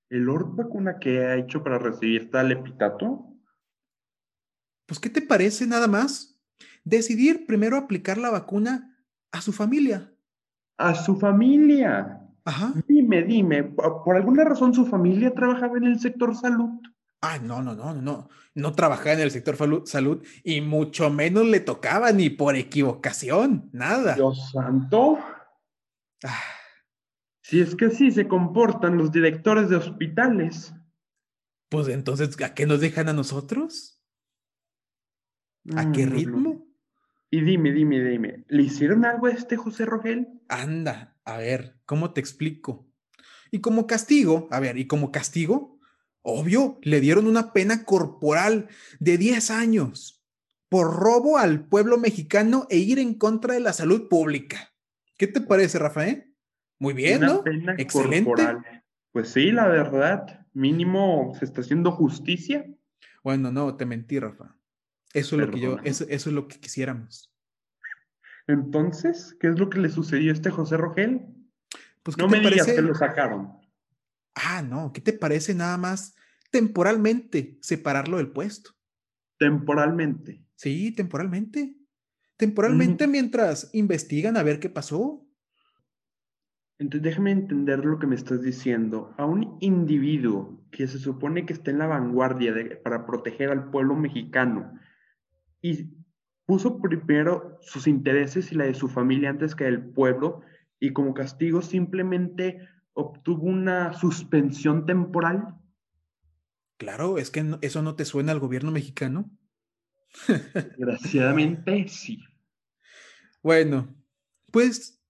[0.10, 3.34] ¿El Lord Vacuna que ha hecho para recibir tal epitato?
[4.86, 6.40] Pues, ¿qué te parece nada más?
[6.84, 8.96] Decidir primero aplicar la vacuna
[9.32, 10.14] a su familia.
[10.78, 12.23] A su familia.
[12.46, 12.74] Ajá.
[12.88, 16.82] Dime, dime, ¿por alguna razón su familia trabajaba en el sector salud?
[17.22, 21.62] Ah, no, no, no, no, no trabajaba en el sector salud y mucho menos le
[21.62, 24.16] tocaba ni por equivocación, nada.
[24.16, 25.20] Dios santo.
[26.26, 26.42] Ah.
[27.42, 30.74] Si es que así se comportan los directores de hospitales.
[31.70, 34.02] Pues entonces, ¿a qué nos dejan a nosotros?
[35.78, 36.68] ¿A qué mm, ritmo?
[37.30, 40.42] Y dime, dime, dime, ¿le hicieron algo a este José Rogel?
[40.50, 42.88] Anda, a ver, ¿cómo te explico?
[43.52, 45.80] Y como castigo, a ver, y como castigo,
[46.22, 48.68] obvio, le dieron una pena corporal
[49.00, 50.24] de 10 años
[50.70, 54.74] por robo al pueblo mexicano e ir en contra de la salud pública.
[55.18, 56.34] ¿Qué te parece, Rafael?
[56.80, 57.44] Muy bien, ¿no?
[57.78, 58.32] Excelente.
[59.12, 62.66] Pues sí, la verdad, mínimo se está haciendo justicia.
[63.24, 64.58] Bueno, no, te mentí, Rafa.
[65.14, 67.33] Eso es lo que yo, eso, eso es lo que quisiéramos.
[68.48, 71.22] Entonces, ¿qué es lo que le sucedió a este José Rogel?
[72.04, 73.54] Pues, no me digas que lo sacaron.
[74.36, 76.16] Ah, no, ¿qué te parece nada más
[76.52, 78.72] temporalmente separarlo del puesto?
[79.38, 80.46] Temporalmente.
[80.56, 81.78] Sí, temporalmente.
[82.38, 85.26] Temporalmente mientras investigan a ver qué pasó.
[86.80, 89.14] Entonces déjame entender lo que me estás diciendo.
[89.18, 92.54] A un individuo que se supone que está en la vanguardia
[92.84, 94.78] para proteger al pueblo mexicano
[95.62, 96.03] y
[96.46, 100.42] puso primero sus intereses y la de su familia antes que el pueblo
[100.80, 105.56] y como castigo simplemente obtuvo una suspensión temporal.
[106.78, 109.32] Claro, es que eso no te suena al gobierno mexicano.
[110.78, 112.20] Desgraciadamente sí.
[113.42, 113.96] Bueno,
[114.52, 115.02] pues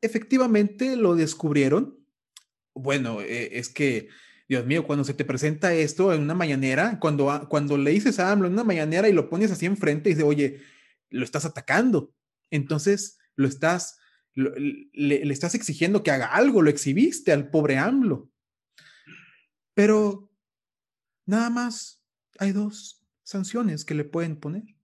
[0.00, 1.98] efectivamente lo descubrieron.
[2.74, 4.08] Bueno, eh, es que,
[4.48, 8.30] Dios mío, cuando se te presenta esto en una mañanera, cuando, cuando le dices a
[8.30, 10.60] AMLO en una mañanera y lo pones así enfrente y dice, oye,
[11.10, 12.14] lo estás atacando.
[12.50, 13.98] Entonces, lo estás,
[14.34, 18.30] le, le estás exigiendo que haga algo, lo exhibiste al pobre AMLO.
[19.74, 20.30] Pero
[21.26, 22.02] nada más
[22.38, 24.76] hay dos sanciones que le pueden poner.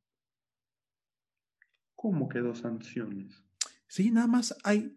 [1.95, 3.43] ¿Cómo que dos sanciones?
[3.87, 4.97] Sí, nada más hay.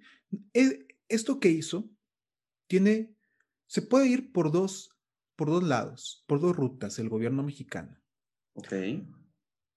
[0.54, 1.89] E, esto que hizo
[2.67, 3.14] tiene.
[3.67, 4.97] Se puede ir por dos,
[5.36, 7.97] por dos lados, por dos rutas, el gobierno mexicano.
[8.54, 8.73] Ok.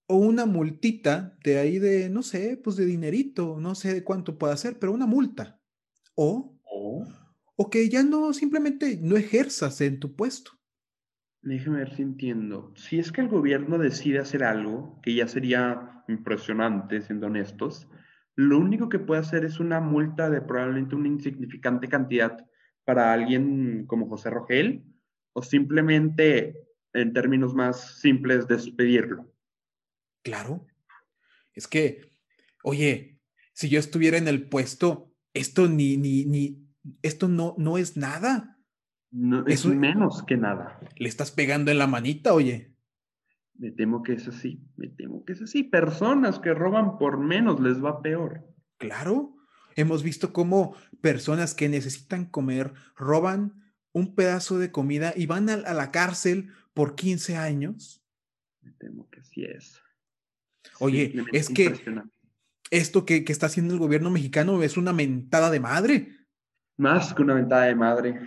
[0.06, 4.38] O una multita de ahí de, no sé, pues de dinerito, no sé de cuánto
[4.38, 5.60] puede ser, pero una multa.
[6.14, 7.06] O, o,
[7.56, 10.52] o que ya no, simplemente no ejerzas en tu puesto.
[11.42, 12.72] Déjeme ver si entiendo.
[12.76, 17.88] Si es que el gobierno decide hacer algo, que ya sería impresionante, siendo honestos,
[18.34, 22.47] lo único que puede hacer es una multa de probablemente una insignificante cantidad
[22.88, 24.82] para alguien como José Rogel,
[25.34, 29.30] o simplemente, en términos más simples, despedirlo.
[30.24, 30.66] Claro.
[31.52, 32.14] Es que,
[32.62, 33.20] oye,
[33.52, 36.66] si yo estuviera en el puesto, esto ni, ni, ni,
[37.02, 38.58] esto no, no es nada.
[39.10, 40.80] No, es menos que nada.
[40.96, 42.74] Le estás pegando en la manita, oye.
[43.52, 45.62] Me temo que es así, me temo que es así.
[45.62, 48.46] Personas que roban por menos les va peor.
[48.78, 49.27] Claro,
[49.80, 55.56] hemos visto cómo personas que necesitan comer roban un pedazo de comida y van a,
[55.56, 58.02] la cárcel por 15 años.
[58.60, 59.80] Me temo que así es.
[60.80, 61.74] Oye, es que
[62.70, 66.16] esto que, que está haciendo el gobierno mexicano es una mentada de madre.
[66.76, 68.20] Más que una mentada de madre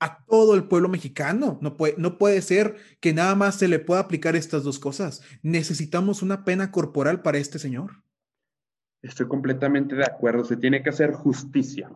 [0.00, 1.58] a todo el pueblo mexicano.
[1.60, 5.22] No puede, no puede ser que nada más se le pueda aplicar estas dos cosas.
[5.42, 8.02] Necesitamos una pena corporal para este señor.
[9.02, 10.44] Estoy completamente de acuerdo.
[10.44, 11.90] Se tiene que hacer justicia.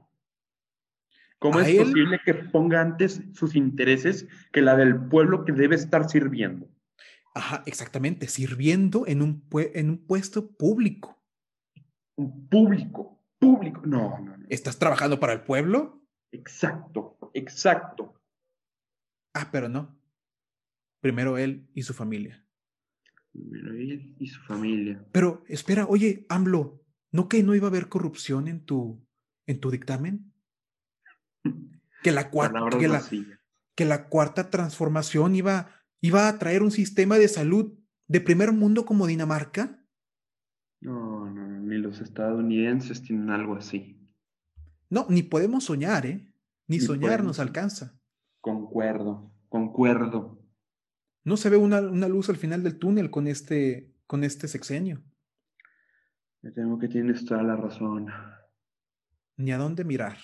[1.39, 6.09] ¿Cómo es posible que ponga antes sus intereses que la del pueblo que debe estar
[6.09, 6.69] sirviendo?
[7.35, 11.23] Ajá, exactamente, sirviendo en un, en un puesto público.
[12.17, 13.83] Un público, público.
[13.85, 14.47] No, no, no.
[14.49, 16.03] ¿Estás trabajando para el pueblo?
[16.33, 18.21] Exacto, exacto.
[19.35, 19.99] Ah, pero no.
[21.01, 22.43] Primero él y su familia.
[23.33, 25.05] Primero él y su familia.
[25.13, 26.84] Pero espera, oye, AMLO,
[27.15, 29.01] ¿no que no iba a haber corrupción en tu,
[29.47, 30.33] en tu dictamen?
[32.03, 33.05] Que la cuarta, que la,
[33.77, 38.85] que la cuarta transformación iba, iba a traer un sistema de salud de primer mundo
[38.85, 39.81] como Dinamarca.
[40.81, 43.97] No, no, ni los estadounidenses tienen algo así.
[44.91, 46.35] No, ni podemos soñar, ¿eh?
[46.67, 47.97] Ni, soñar nos alcanza.
[48.41, 50.43] Concuerdo, concuerdo.
[51.23, 55.01] No se ve una, luz al final del túnel con este, con este sexenio.
[56.45, 58.13] Me temo que tienes toda la razón.
[59.39, 60.19] Ni a dónde mirar.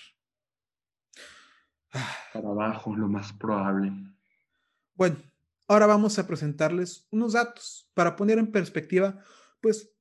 [1.93, 2.15] Ah.
[2.31, 3.91] Para abajo, lo más probable.
[4.93, 5.17] Bueno,
[5.67, 9.17] ahora vamos a presentarles unos datos para poner en perspectiva,
[9.61, 9.95] pues,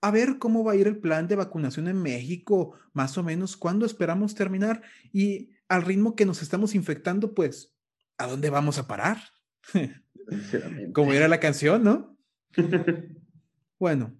[0.00, 3.56] a ver cómo va a ir el plan de vacunación en México, más o menos
[3.56, 7.76] cuándo esperamos terminar y al ritmo que nos estamos infectando, pues,
[8.18, 9.18] ¿a dónde vamos a parar?
[10.92, 12.18] Como era la canción, ¿no?
[13.78, 14.16] bueno,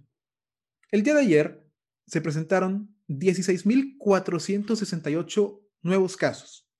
[0.94, 1.66] el día de ayer
[2.06, 6.70] se presentaron 16.468 nuevos casos.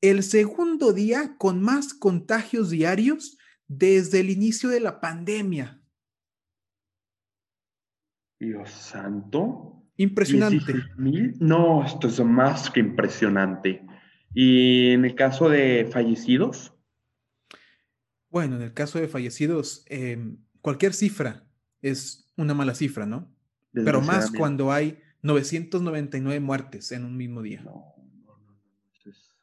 [0.00, 5.82] El segundo día con más contagios diarios desde el inicio de la pandemia.
[8.38, 9.82] Dios santo.
[9.96, 10.74] Impresionante.
[11.40, 13.84] No, esto es más que impresionante.
[14.32, 16.72] ¿Y en el caso de fallecidos?
[18.30, 21.44] Bueno, en el caso de fallecidos, em, cualquier cifra
[21.82, 23.30] es una mala cifra, ¿no?
[23.72, 27.60] Pero más cuando hay 999 muertes en un mismo día.
[27.62, 28.56] No, no, no,
[29.04, 29.36] es,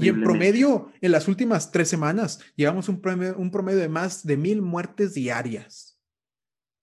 [0.00, 4.26] y en promedio, en las últimas tres semanas, llevamos un promedio, un promedio de más
[4.26, 6.00] de mil muertes diarias.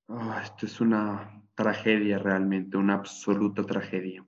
[0.08, 4.26] Oh, esto es una tragedia realmente, una absoluta tragedia.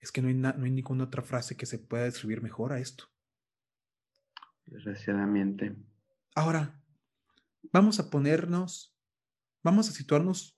[0.00, 2.78] Es que no hay, no hay ninguna otra frase que se pueda describir mejor a
[2.78, 3.04] esto.
[4.66, 5.74] Desgraciadamente.
[6.34, 6.80] Ahora,
[7.72, 8.94] vamos a ponernos,
[9.62, 10.56] vamos a situarnos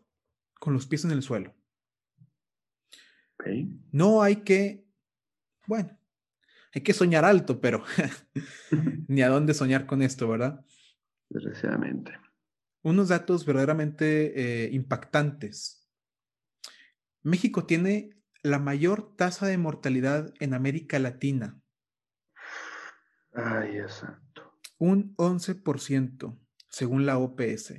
[0.59, 1.55] con los pies en el suelo.
[3.91, 4.87] No hay que,
[5.67, 5.99] bueno,
[6.75, 7.85] hay que soñar alto, pero
[9.09, 10.65] ni a dónde soñar con esto, ¿verdad?
[11.29, 12.13] Desgraciadamente.
[12.83, 15.89] Unos datos verdaderamente eh, impactantes.
[17.23, 18.11] México tiene
[18.43, 21.61] la mayor tasa de mortalidad en América Latina.
[23.35, 24.59] Ay, exacto.
[24.79, 27.75] Un 11%, según la OPS.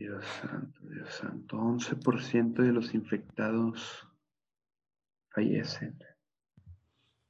[0.00, 1.58] Dios santo, Dios santo.
[1.58, 4.08] 11% de los infectados
[5.28, 5.98] fallecen.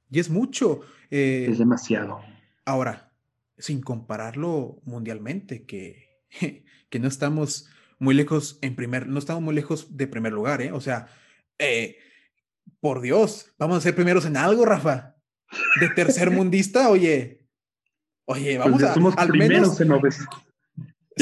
[0.09, 0.83] Y es mucho.
[1.11, 2.21] Eh, es demasiado.
[2.65, 3.13] Ahora,
[3.59, 6.23] sin compararlo mundialmente, que,
[6.91, 10.71] que no estamos muy lejos en primer, no estamos muy lejos de primer lugar, ¿eh?
[10.71, 11.09] O sea,
[11.59, 11.97] eh,
[12.79, 15.17] por Dios, vamos a ser primeros en algo, Rafa.
[15.81, 17.49] De tercer mundista, oye.
[18.27, 20.31] Oye, pues vamos a somos al menos en obesidad.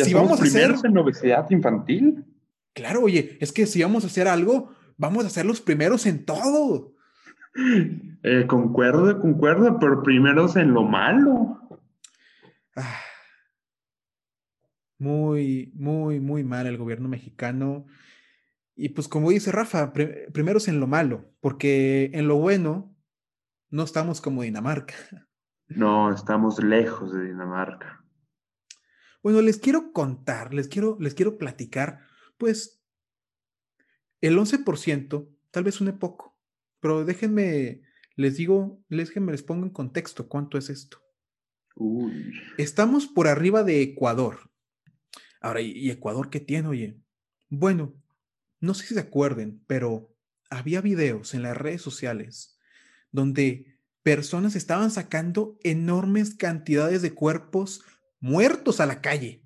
[0.04, 2.24] Si vamos a hacer en obesidad infantil.
[2.74, 6.24] Claro, oye, es que si vamos a hacer algo, vamos a ser los primeros en
[6.24, 6.94] todo.
[8.24, 11.60] Eh, concuerdo, concuerdo, pero primeros en lo malo.
[12.76, 13.00] Ah,
[14.98, 17.86] muy, muy, muy mal el gobierno mexicano.
[18.74, 22.94] Y pues como dice Rafa, primero es en lo malo, porque en lo bueno
[23.70, 24.94] no estamos como Dinamarca.
[25.70, 27.97] No, estamos lejos de Dinamarca.
[29.22, 32.00] Bueno, les quiero contar, les quiero, les quiero platicar,
[32.36, 32.80] pues
[34.20, 36.36] el 11%, tal vez suene poco,
[36.80, 37.82] pero déjenme,
[38.16, 41.02] les digo, déjenme les pongo en contexto cuánto es esto.
[41.74, 42.32] Uy.
[42.56, 44.50] Estamos por arriba de Ecuador.
[45.40, 47.00] Ahora, ¿y Ecuador qué tiene, oye?
[47.48, 47.94] Bueno,
[48.60, 50.14] no sé si se acuerden, pero
[50.50, 52.58] había videos en las redes sociales
[53.12, 57.82] donde personas estaban sacando enormes cantidades de cuerpos
[58.20, 59.42] muertos a la calle.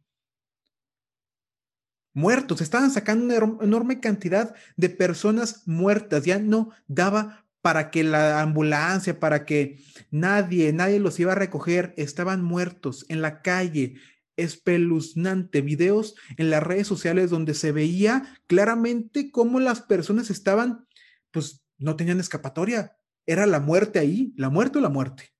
[2.14, 6.24] Muertos, estaban sacando una enorme cantidad de personas muertas.
[6.24, 11.94] Ya no daba para que la ambulancia, para que nadie, nadie los iba a recoger.
[11.96, 13.94] Estaban muertos en la calle,
[14.36, 20.86] espeluznante, videos en las redes sociales donde se veía claramente cómo las personas estaban,
[21.30, 25.32] pues no tenían escapatoria, era la muerte ahí, la muerte o la muerte.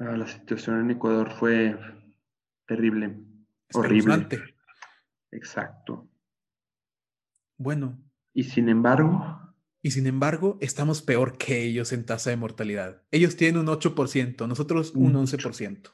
[0.00, 1.76] Ah, la situación en Ecuador fue
[2.66, 3.18] terrible,
[3.74, 4.28] horrible.
[5.32, 6.08] Exacto.
[7.56, 7.98] Bueno.
[8.32, 9.40] Y sin embargo.
[9.82, 13.02] Y sin embargo, estamos peor que ellos en tasa de mortalidad.
[13.10, 15.90] Ellos tienen un 8%, nosotros un 11%.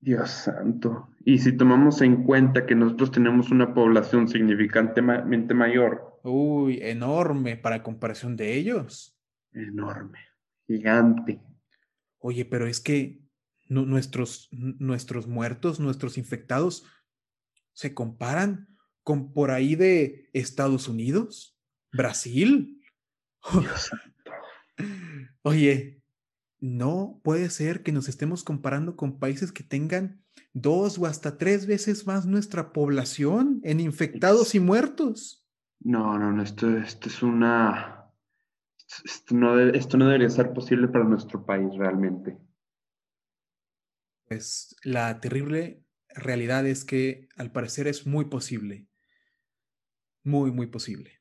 [0.00, 1.10] Dios santo.
[1.24, 6.18] Y si tomamos en cuenta que nosotros tenemos una población significantemente mayor.
[6.24, 9.16] Uy, enorme para comparación de ellos.
[9.52, 10.18] Enorme,
[10.66, 11.40] gigante.
[12.22, 13.20] Oye, pero es que
[13.68, 16.84] nuestros, nuestros muertos, nuestros infectados,
[17.72, 18.68] se comparan
[19.02, 21.58] con por ahí de Estados Unidos,
[21.92, 22.80] Brasil.
[25.42, 26.02] Oye,
[26.60, 31.66] no puede ser que nos estemos comparando con países que tengan dos o hasta tres
[31.66, 35.44] veces más nuestra población en infectados y muertos.
[35.80, 38.01] No, no, no, esto, esto es una...
[39.04, 42.36] Esto no, esto no debería ser posible para nuestro país realmente.
[44.26, 48.86] Pues la terrible realidad es que al parecer es muy posible.
[50.24, 51.20] Muy, muy posible.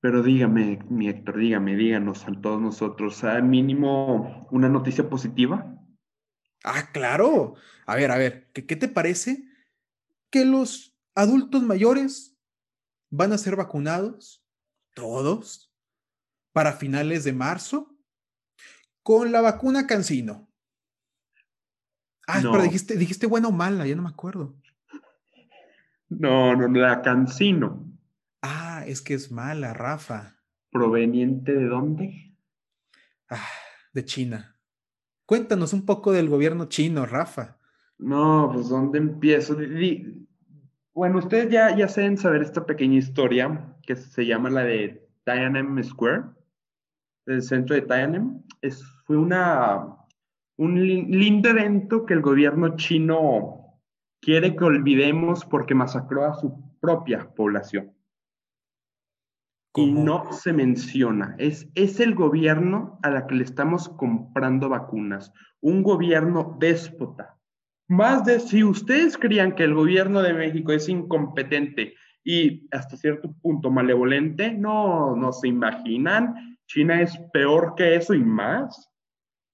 [0.00, 5.82] Pero dígame, mi Héctor, dígame, díganos a todos nosotros, ¿al mínimo una noticia positiva?
[6.62, 7.54] Ah, claro.
[7.86, 9.48] A ver, a ver, ¿qué, ¿qué te parece
[10.30, 12.38] que los adultos mayores
[13.10, 14.43] van a ser vacunados,
[14.94, 15.72] todos,
[16.52, 17.94] para finales de marzo,
[19.02, 20.48] con la vacuna Cancino?
[22.26, 24.56] Ah, pero dijiste, dijiste buena o mala, ya no me acuerdo.
[26.08, 27.84] No, no, la Cancino.
[28.40, 30.40] Ah, es que es mala, Rafa.
[30.70, 32.36] ¿Proveniente de dónde?
[33.28, 33.48] Ah,
[33.92, 34.58] de China.
[35.26, 37.58] Cuéntanos un poco del gobierno chino, Rafa.
[37.98, 39.56] No, pues ¿dónde empiezo?
[40.94, 45.82] Bueno, ustedes ya, ya saben saber esta pequeña historia que se llama la de Tiananmen
[45.82, 46.22] Square,
[47.26, 48.44] del centro de Tiananmen.
[48.62, 49.96] Es, fue una,
[50.56, 53.80] un lindo evento que el gobierno chino
[54.20, 57.92] quiere que olvidemos porque masacró a su propia población.
[59.76, 61.34] Y no se menciona.
[61.38, 65.32] Es, es el gobierno a la que le estamos comprando vacunas.
[65.60, 67.33] Un gobierno déspota.
[67.88, 73.32] Más de si ustedes creían que el gobierno de México es incompetente y hasta cierto
[73.42, 76.58] punto malevolente, no, no se imaginan.
[76.66, 78.90] China es peor que eso y más.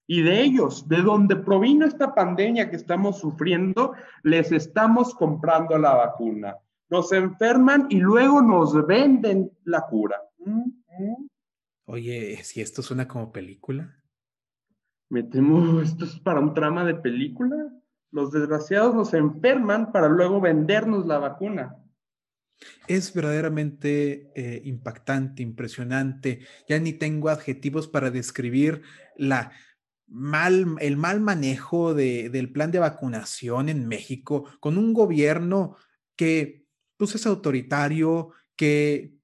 [0.06, 5.94] Y de ellos, de donde provino esta pandemia que estamos sufriendo, les estamos comprando la
[5.94, 6.56] vacuna
[6.90, 10.16] nos enferman y luego nos venden la cura.
[10.38, 11.28] Mm, mm.
[11.86, 13.96] Oye, si esto suena como película.
[15.08, 17.56] Me temo, esto es para un trama de película.
[18.12, 21.76] Los desgraciados nos enferman para luego vendernos la vacuna.
[22.86, 26.40] Es verdaderamente eh, impactante, impresionante.
[26.68, 28.82] Ya ni tengo adjetivos para describir
[29.16, 29.52] la
[30.10, 35.76] mal, el mal manejo del plan de vacunación en México con un gobierno
[36.16, 39.14] que pues es autoritario, que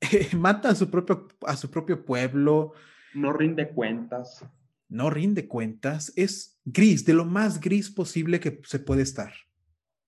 [0.36, 2.74] mata a su, propio, a su propio pueblo.
[3.14, 4.44] No rinde cuentas.
[4.88, 6.12] No rinde cuentas.
[6.16, 9.32] Es gris, de lo más gris posible que se puede estar.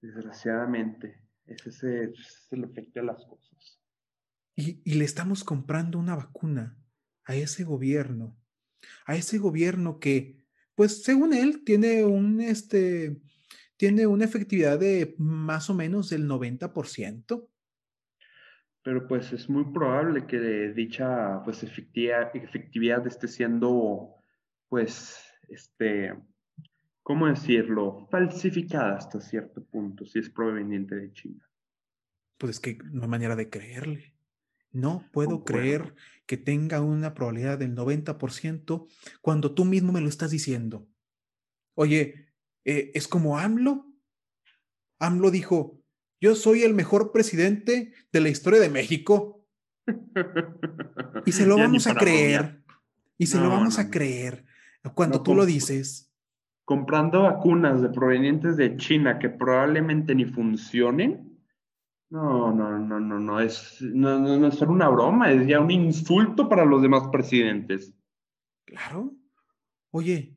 [0.00, 3.80] Desgraciadamente, ese es, el efecto de las cosas.
[4.56, 6.78] Y, y le estamos comprando una vacuna
[7.24, 8.36] a ese gobierno,
[9.06, 13.20] a ese gobierno que, pues según él, tiene un, este,
[13.80, 17.48] tiene una efectividad de más o menos del 90%.
[18.82, 20.38] Pero pues es muy probable que
[20.74, 24.19] dicha pues efectividad, efectividad esté siendo
[24.70, 25.18] pues
[25.48, 26.14] este,
[27.02, 28.06] ¿cómo decirlo?
[28.10, 31.50] Falsificada hasta cierto punto, si es proveniente de China.
[32.38, 34.14] Pues es que no hay manera de creerle.
[34.72, 35.96] No puedo creer
[36.26, 38.86] que tenga una probabilidad del 90%
[39.20, 40.88] cuando tú mismo me lo estás diciendo.
[41.74, 42.28] Oye,
[42.64, 43.92] eh, es como AMLO.
[45.00, 45.82] AMLO dijo,
[46.20, 49.44] yo soy el mejor presidente de la historia de México.
[51.26, 52.62] Y se lo vamos a creer.
[53.18, 54.46] Y se lo vamos a creer
[54.94, 56.12] cuando tú lo dices.
[56.64, 61.38] Comprando vacunas de provenientes de China que probablemente ni funcionen.
[62.10, 65.60] No, no, no, no, no, es, no, no, no es solo una broma, es ya
[65.60, 67.94] un insulto para los demás presidentes.
[68.64, 69.14] Claro.
[69.92, 70.36] Oye,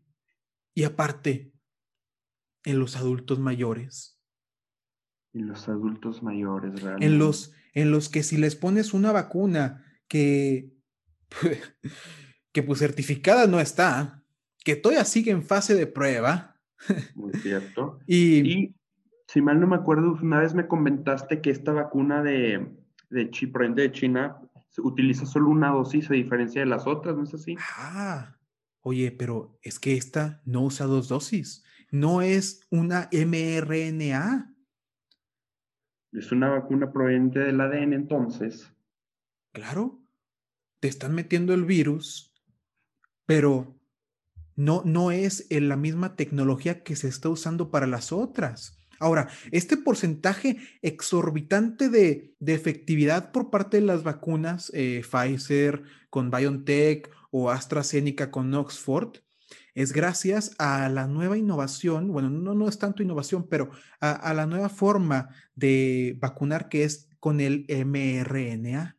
[0.76, 1.54] y aparte,
[2.64, 4.20] en los adultos mayores.
[5.34, 7.06] En los adultos mayores, realmente.
[7.06, 10.74] En los, en los que si les pones una vacuna que,
[12.52, 14.23] que pues certificada no está,
[14.64, 16.56] que todavía sigue en fase de prueba.
[17.16, 18.00] Muy cierto.
[18.08, 18.76] y,
[19.28, 22.68] si mal no me acuerdo, una vez me comentaste que esta vacuna de,
[23.10, 23.30] de,
[23.76, 24.38] de China
[24.78, 27.56] utiliza solo una dosis a diferencia de las otras, ¿no es así?
[27.60, 28.38] Ah,
[28.82, 34.52] oye, pero es que esta no usa dos dosis no es una mRNA.
[36.12, 38.74] Es una vacuna proveniente del ADN entonces.
[39.52, 40.02] Claro,
[40.80, 42.34] te están metiendo el virus,
[43.28, 43.80] pero
[44.56, 48.78] no, no es en la misma tecnología que se está usando para las otras.
[49.00, 57.10] Ahora, este porcentaje exorbitante de, efectividad por parte de las vacunas eh, Pfizer con BioNTech
[57.32, 59.18] o AstraZeneca con Oxford
[59.76, 64.46] es gracias a la nueva innovación, bueno, no, no es tanto innovación, pero a, la
[64.46, 68.98] nueva forma de vacunar que es con el mRNA.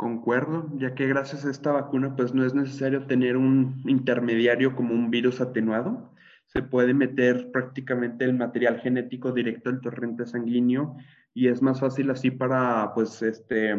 [0.00, 4.94] Concuerdo, ya que gracias a esta vacuna pues no es necesario tener un intermediario como
[4.94, 6.10] un virus atenuado.
[6.46, 10.96] Se puede meter prácticamente el material genético directo al torrente sanguíneo
[11.34, 13.76] y es más fácil así para pues este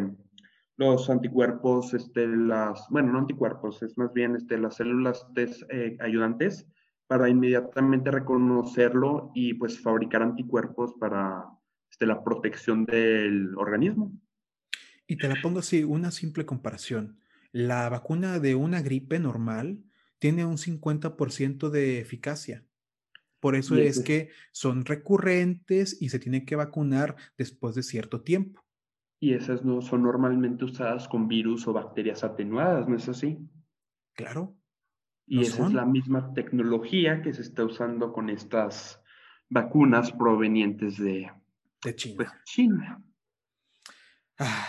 [0.76, 6.68] los anticuerpos, este, las, bueno, no anticuerpos, es más bien este, las células eh, ayudantes
[7.08, 11.46] para inmediatamente reconocerlo y pues fabricar anticuerpos para
[11.90, 14.12] este, la protección del organismo.
[15.12, 17.18] Y te la pongo así, una simple comparación.
[17.52, 19.84] La vacuna de una gripe normal
[20.18, 22.64] tiene un 50% de eficacia.
[23.38, 28.62] Por eso es que son recurrentes y se tienen que vacunar después de cierto tiempo
[29.22, 33.38] y esas no son normalmente usadas con virus o bacterias atenuadas, ¿no es así?
[34.14, 34.56] Claro.
[35.28, 39.00] Y esa es la misma tecnología que se está usando con estas
[39.48, 41.30] vacunas provenientes de,
[41.84, 42.16] de China.
[42.16, 43.04] Pues, China.
[44.40, 44.66] Ah,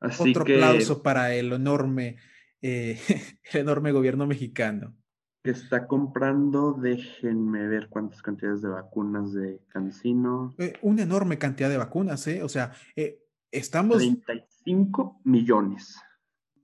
[0.00, 2.16] así otro aplauso para el enorme,
[2.62, 2.98] eh,
[3.52, 4.94] el enorme gobierno mexicano.
[5.42, 10.54] Que está comprando, déjenme ver cuántas cantidades de vacunas de Cancino.
[10.58, 12.42] Eh, una enorme cantidad de vacunas, ¿eh?
[12.42, 13.22] O sea, eh,
[13.52, 13.98] Estamos...
[13.98, 15.98] 35 millones.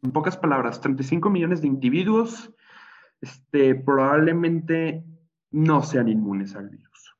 [0.02, 2.52] En pocas palabras, 35 millones de individuos
[3.20, 5.04] este, probablemente
[5.52, 7.16] no sean inmunes al virus.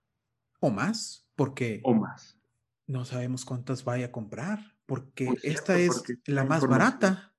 [0.61, 1.23] ¿O más?
[1.37, 1.81] porque...
[1.85, 2.39] O más.
[2.87, 4.61] No sabemos cuántas vaya a comprar,
[4.93, 7.33] porque esta es la más barata.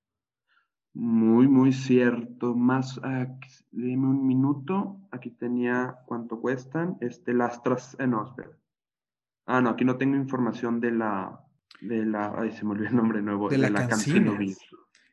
[0.95, 2.56] Muy, muy cierto.
[2.56, 3.28] Más, uh,
[3.70, 4.99] dime un minuto.
[5.12, 6.97] Aquí tenía cuánto cuestan.
[6.99, 8.58] Este, las tras, eh, no, espera.
[9.45, 11.45] Ah, no, aquí no tengo información de la,
[11.80, 13.88] de la, ay, se me olvidó el nombre nuevo, de, la, la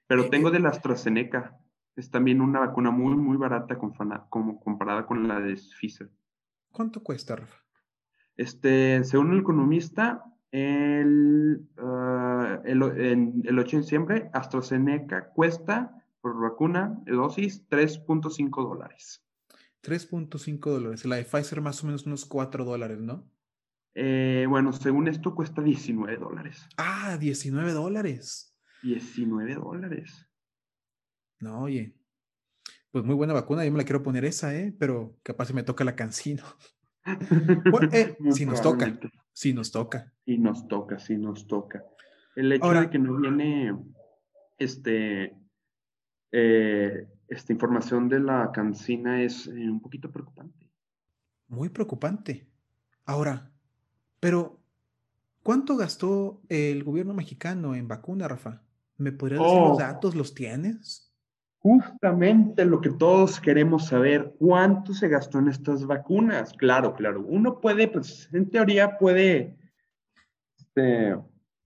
[0.07, 1.59] Pero eh, tengo de la AstraZeneca.
[1.95, 6.11] Es también una vacuna muy, muy barata como comparada con la de Pfizer.
[6.73, 7.59] ¿Cuánto cuesta, Rafa?
[8.35, 12.20] Este, según el economista, el, uh,
[12.65, 19.25] el, en el 8 de diciembre, AstraZeneca cuesta por vacuna dosis 3.5 dólares.
[19.83, 21.05] 3.5 dólares.
[21.05, 23.29] La de Pfizer más o menos unos 4 dólares, ¿no?
[23.95, 26.67] Eh, bueno, según esto cuesta 19 dólares.
[26.77, 28.55] Ah, 19 dólares.
[28.83, 30.29] 19 dólares.
[31.41, 31.95] No, oye.
[32.91, 34.75] Pues muy buena vacuna, yo me la quiero poner esa, ¿eh?
[34.79, 36.45] Pero capaz se me toca la cancino.
[37.93, 39.01] Eh, si nos toca,
[39.33, 40.13] si nos toca.
[40.27, 41.83] Si nos toca, si nos toca.
[42.41, 43.77] El hecho de que no viene
[44.57, 45.37] este,
[46.33, 50.71] eh, esta información de la cancina es eh, un poquito preocupante.
[51.49, 52.47] Muy preocupante.
[53.05, 53.51] Ahora,
[54.21, 54.59] pero,
[55.43, 58.63] ¿cuánto gastó el gobierno mexicano en vacuna, Rafa?
[58.97, 59.79] ¿Me podrías decir los oh.
[59.79, 60.15] datos?
[60.15, 61.13] ¿Los tienes?
[61.59, 66.55] Justamente lo que todos queremos saber, ¿cuánto se gastó en estas vacunas?
[66.55, 69.59] Claro, claro, uno puede, pues en teoría puede
[70.57, 71.17] este,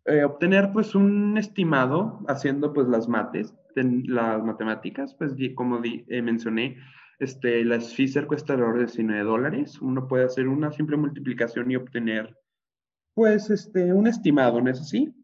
[0.06, 6.76] eh, obtener pues un estimado haciendo pues las mates, las matemáticas, pues como eh, mencioné,
[7.18, 11.76] este, la Pfizer cuesta alrededor de 19 dólares, uno puede hacer una simple multiplicación y
[11.76, 12.36] obtener
[13.14, 15.14] pues este, un estimado, ¿no es así?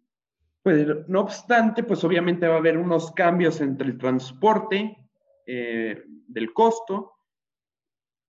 [0.63, 4.97] Pues, no obstante, pues obviamente va a haber unos cambios entre el transporte
[5.47, 7.13] eh, del costo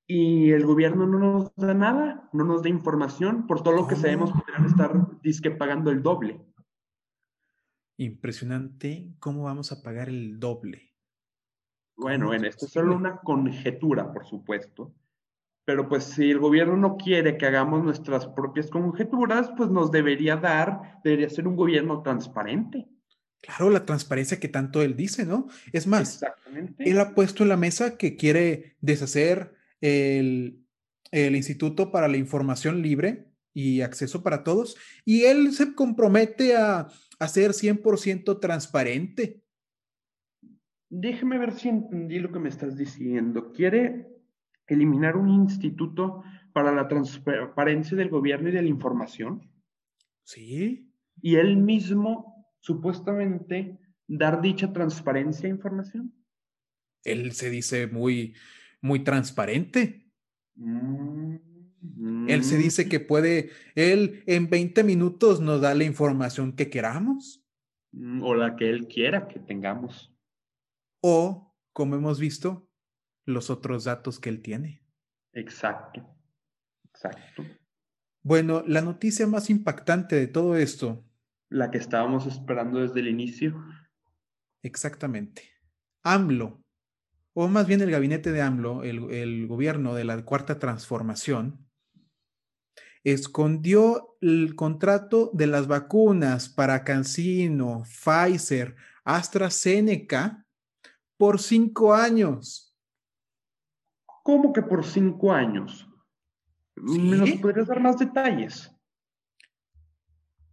[0.07, 3.95] y el gobierno no nos da nada, no nos da información, por todo lo que
[3.95, 6.41] sabemos podrían estar disque pagando el doble.
[7.97, 10.91] Impresionante cómo vamos a pagar el doble.
[11.95, 14.93] Bueno, bueno, esto es solo una conjetura, por supuesto.
[15.65, 20.35] Pero pues si el gobierno no quiere que hagamos nuestras propias conjeturas, pues nos debería
[20.35, 22.89] dar, debería ser un gobierno transparente.
[23.41, 25.47] Claro, la transparencia que tanto él dice, ¿no?
[25.71, 26.23] Es más,
[26.79, 30.65] él ha puesto en la mesa que quiere deshacer el,
[31.11, 36.87] el Instituto para la Información Libre y Acceso para Todos, y él se compromete a,
[37.19, 39.43] a ser 100% transparente.
[40.89, 43.51] Déjeme ver si entendí lo que me estás diciendo.
[43.51, 44.07] Quiere
[44.67, 46.23] eliminar un instituto
[46.53, 49.49] para la transparencia del gobierno y de la información.
[50.23, 50.91] Sí.
[51.21, 53.77] Y él mismo, supuestamente,
[54.07, 56.13] dar dicha transparencia e información.
[57.03, 58.35] Él se dice muy,
[58.81, 60.11] muy transparente.
[60.55, 61.37] Mm,
[62.27, 67.43] él se dice que puede, él en 20 minutos nos da la información que queramos.
[67.91, 70.13] Mm, o la que él quiera que tengamos.
[71.01, 72.69] O, como hemos visto,
[73.25, 74.83] los otros datos que él tiene.
[75.33, 76.05] Exacto,
[76.85, 77.43] exacto.
[78.23, 81.03] Bueno, la noticia más impactante de todo esto.
[81.49, 83.55] La que estábamos esperando desde el inicio.
[84.61, 85.49] Exactamente.
[86.03, 86.60] AMLO,
[87.33, 91.67] o más bien el gabinete de AMLO, el, el gobierno de la cuarta transformación,
[93.03, 100.45] escondió el contrato de las vacunas para CanSino, Pfizer, AstraZeneca
[101.17, 102.75] por cinco años.
[104.23, 105.87] ¿Cómo que por cinco años?
[106.75, 108.71] ¿Me nos podrías dar más detalles?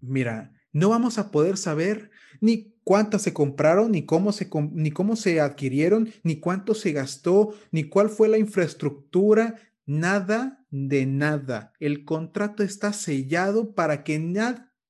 [0.00, 2.10] Mira, no vamos a poder saber
[2.40, 7.52] ni cuántas se compraron, ni cómo se, ni cómo se adquirieron, ni cuánto se gastó,
[7.70, 11.74] ni cuál fue la infraestructura, nada de nada.
[11.80, 14.18] El contrato está sellado para que,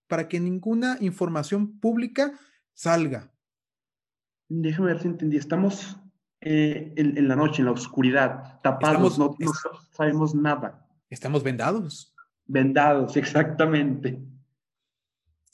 [0.07, 2.39] para que ninguna información pública
[2.73, 3.33] salga.
[4.49, 5.37] Déjame ver si entendí.
[5.37, 5.97] Estamos
[6.41, 9.37] eh, en, la noche, en la oscuridad, tapados, no,
[9.91, 10.87] sabemos nada.
[11.11, 12.15] Estamos vendados.
[12.47, 14.23] Vendados, exactamente.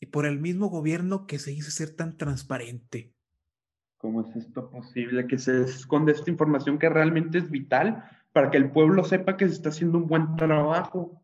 [0.01, 3.13] Y por el mismo gobierno que se hizo ser tan transparente.
[3.99, 5.27] ¿Cómo es esto posible?
[5.27, 9.49] Que se esconde esta información que realmente es vital para que el pueblo sepa que
[9.49, 11.23] se está haciendo un buen trabajo.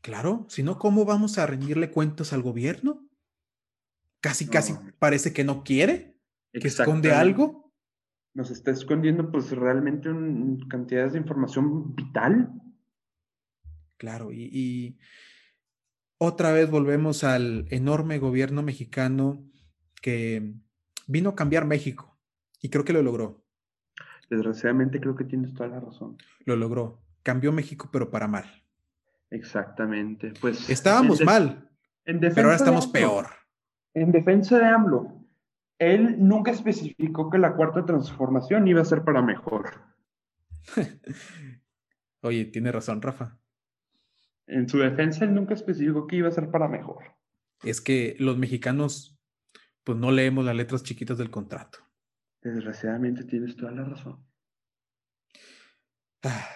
[0.00, 3.08] Claro, si no, ¿cómo vamos a rendirle cuentos al gobierno?
[4.20, 6.16] Casi, casi parece que no quiere,
[6.52, 7.64] que esconde algo
[8.34, 10.10] nos está escondiendo pues realmente
[10.68, 12.52] cantidades de información vital.
[13.96, 14.98] Claro, y,
[16.18, 19.42] otra vez volvemos al enorme gobierno mexicano
[20.00, 20.54] que
[21.06, 22.18] vino a cambiar México
[22.60, 23.44] y creo que lo logró.
[24.30, 26.16] Desgraciadamente creo que tienes toda la razón.
[26.44, 27.02] Lo logró.
[27.22, 28.44] Cambió México, pero para mal.
[29.30, 30.32] Exactamente.
[30.40, 31.68] Pues estábamos mal,
[32.04, 33.26] pero ahora estamos peor.
[33.94, 35.24] En defensa de AMLO,
[35.78, 39.82] él nunca especificó que la cuarta transformación iba a ser para mejor.
[42.22, 43.38] Oye, tiene razón, Rafa.
[44.46, 47.04] En su defensa, él nunca especificó que iba a ser para mejor.
[47.62, 49.18] Es que los mexicanos,
[49.82, 51.78] pues no leemos las letras chiquitas del contrato.
[52.42, 54.22] Desgraciadamente tienes toda la razón.
[56.22, 56.46] Ah.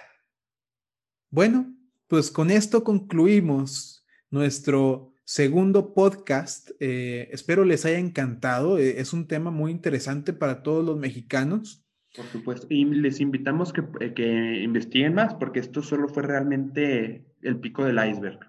[1.30, 1.74] Bueno,
[2.06, 6.70] pues con esto concluimos nuestro segundo podcast.
[6.80, 8.78] Eh, espero les haya encantado.
[8.78, 11.86] Eh, es un tema muy interesante para todos los mexicanos.
[12.16, 12.66] Por supuesto.
[12.70, 17.84] Y les invitamos que, eh, que investiguen más, porque esto solo fue realmente el pico
[17.84, 18.40] del iceberg.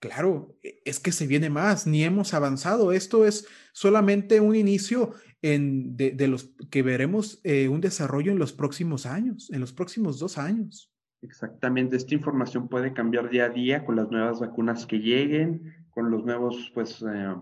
[0.00, 2.92] Claro, e, es que se viene más, ni hemos avanzado.
[2.92, 5.12] Esto es solamente un inicio
[5.42, 10.38] en, de, los que veremos un desarrollo en los próximos años, en los próximos dos
[10.38, 10.90] años.
[11.22, 16.10] Exactamente, esta información puede cambiar día a día con las nuevas vacunas que lleguen, con
[16.10, 17.34] los nuevos pues, eh,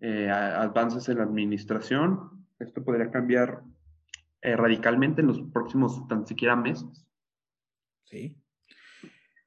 [0.00, 2.44] eh, avances en la administración.
[2.58, 3.62] Esto podría cambiar
[4.42, 7.06] eh, radicalmente en los próximos tan siquiera meses.
[8.04, 8.36] Sí.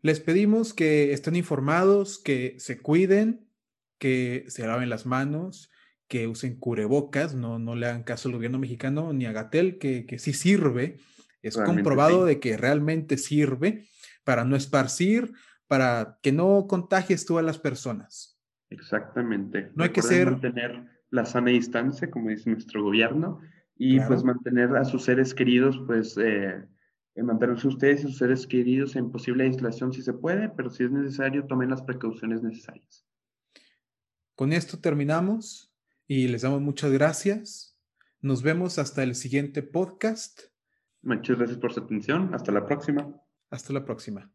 [0.02, 3.48] Les pedimos que estén informados, que se cuiden,
[3.98, 5.72] que se laven las manos,
[6.08, 10.06] que usen cubrebocas, no, no le hagan caso al gobierno mexicano ni a Gatel, que,
[10.06, 11.00] que sí sirve
[11.42, 13.86] es comprobado de que realmente sirve
[14.24, 15.34] para no esparcir,
[15.68, 18.40] para que no contagies tú a las personas.
[18.70, 19.72] Exactamente.
[19.76, 20.32] No hay que ser...
[20.32, 23.40] Mantener la sana distancia, como dice nuestro gobierno,
[23.78, 26.66] y pues mantener a sus seres queridos, pues eh,
[27.24, 30.92] mantenerse ustedes y sus seres queridos en posible aislación si se puede, pero si es
[30.92, 33.06] necesario, tomen las precauciones necesarias.
[34.36, 35.74] Con esto terminamos
[36.08, 37.78] y les damos muchas gracias.
[38.22, 40.42] Nos vemos hasta el siguiente podcast.
[41.02, 42.34] Muchas gracias por su atención.
[42.34, 43.20] Hasta la próxima.
[43.50, 44.32] Hasta la próxima.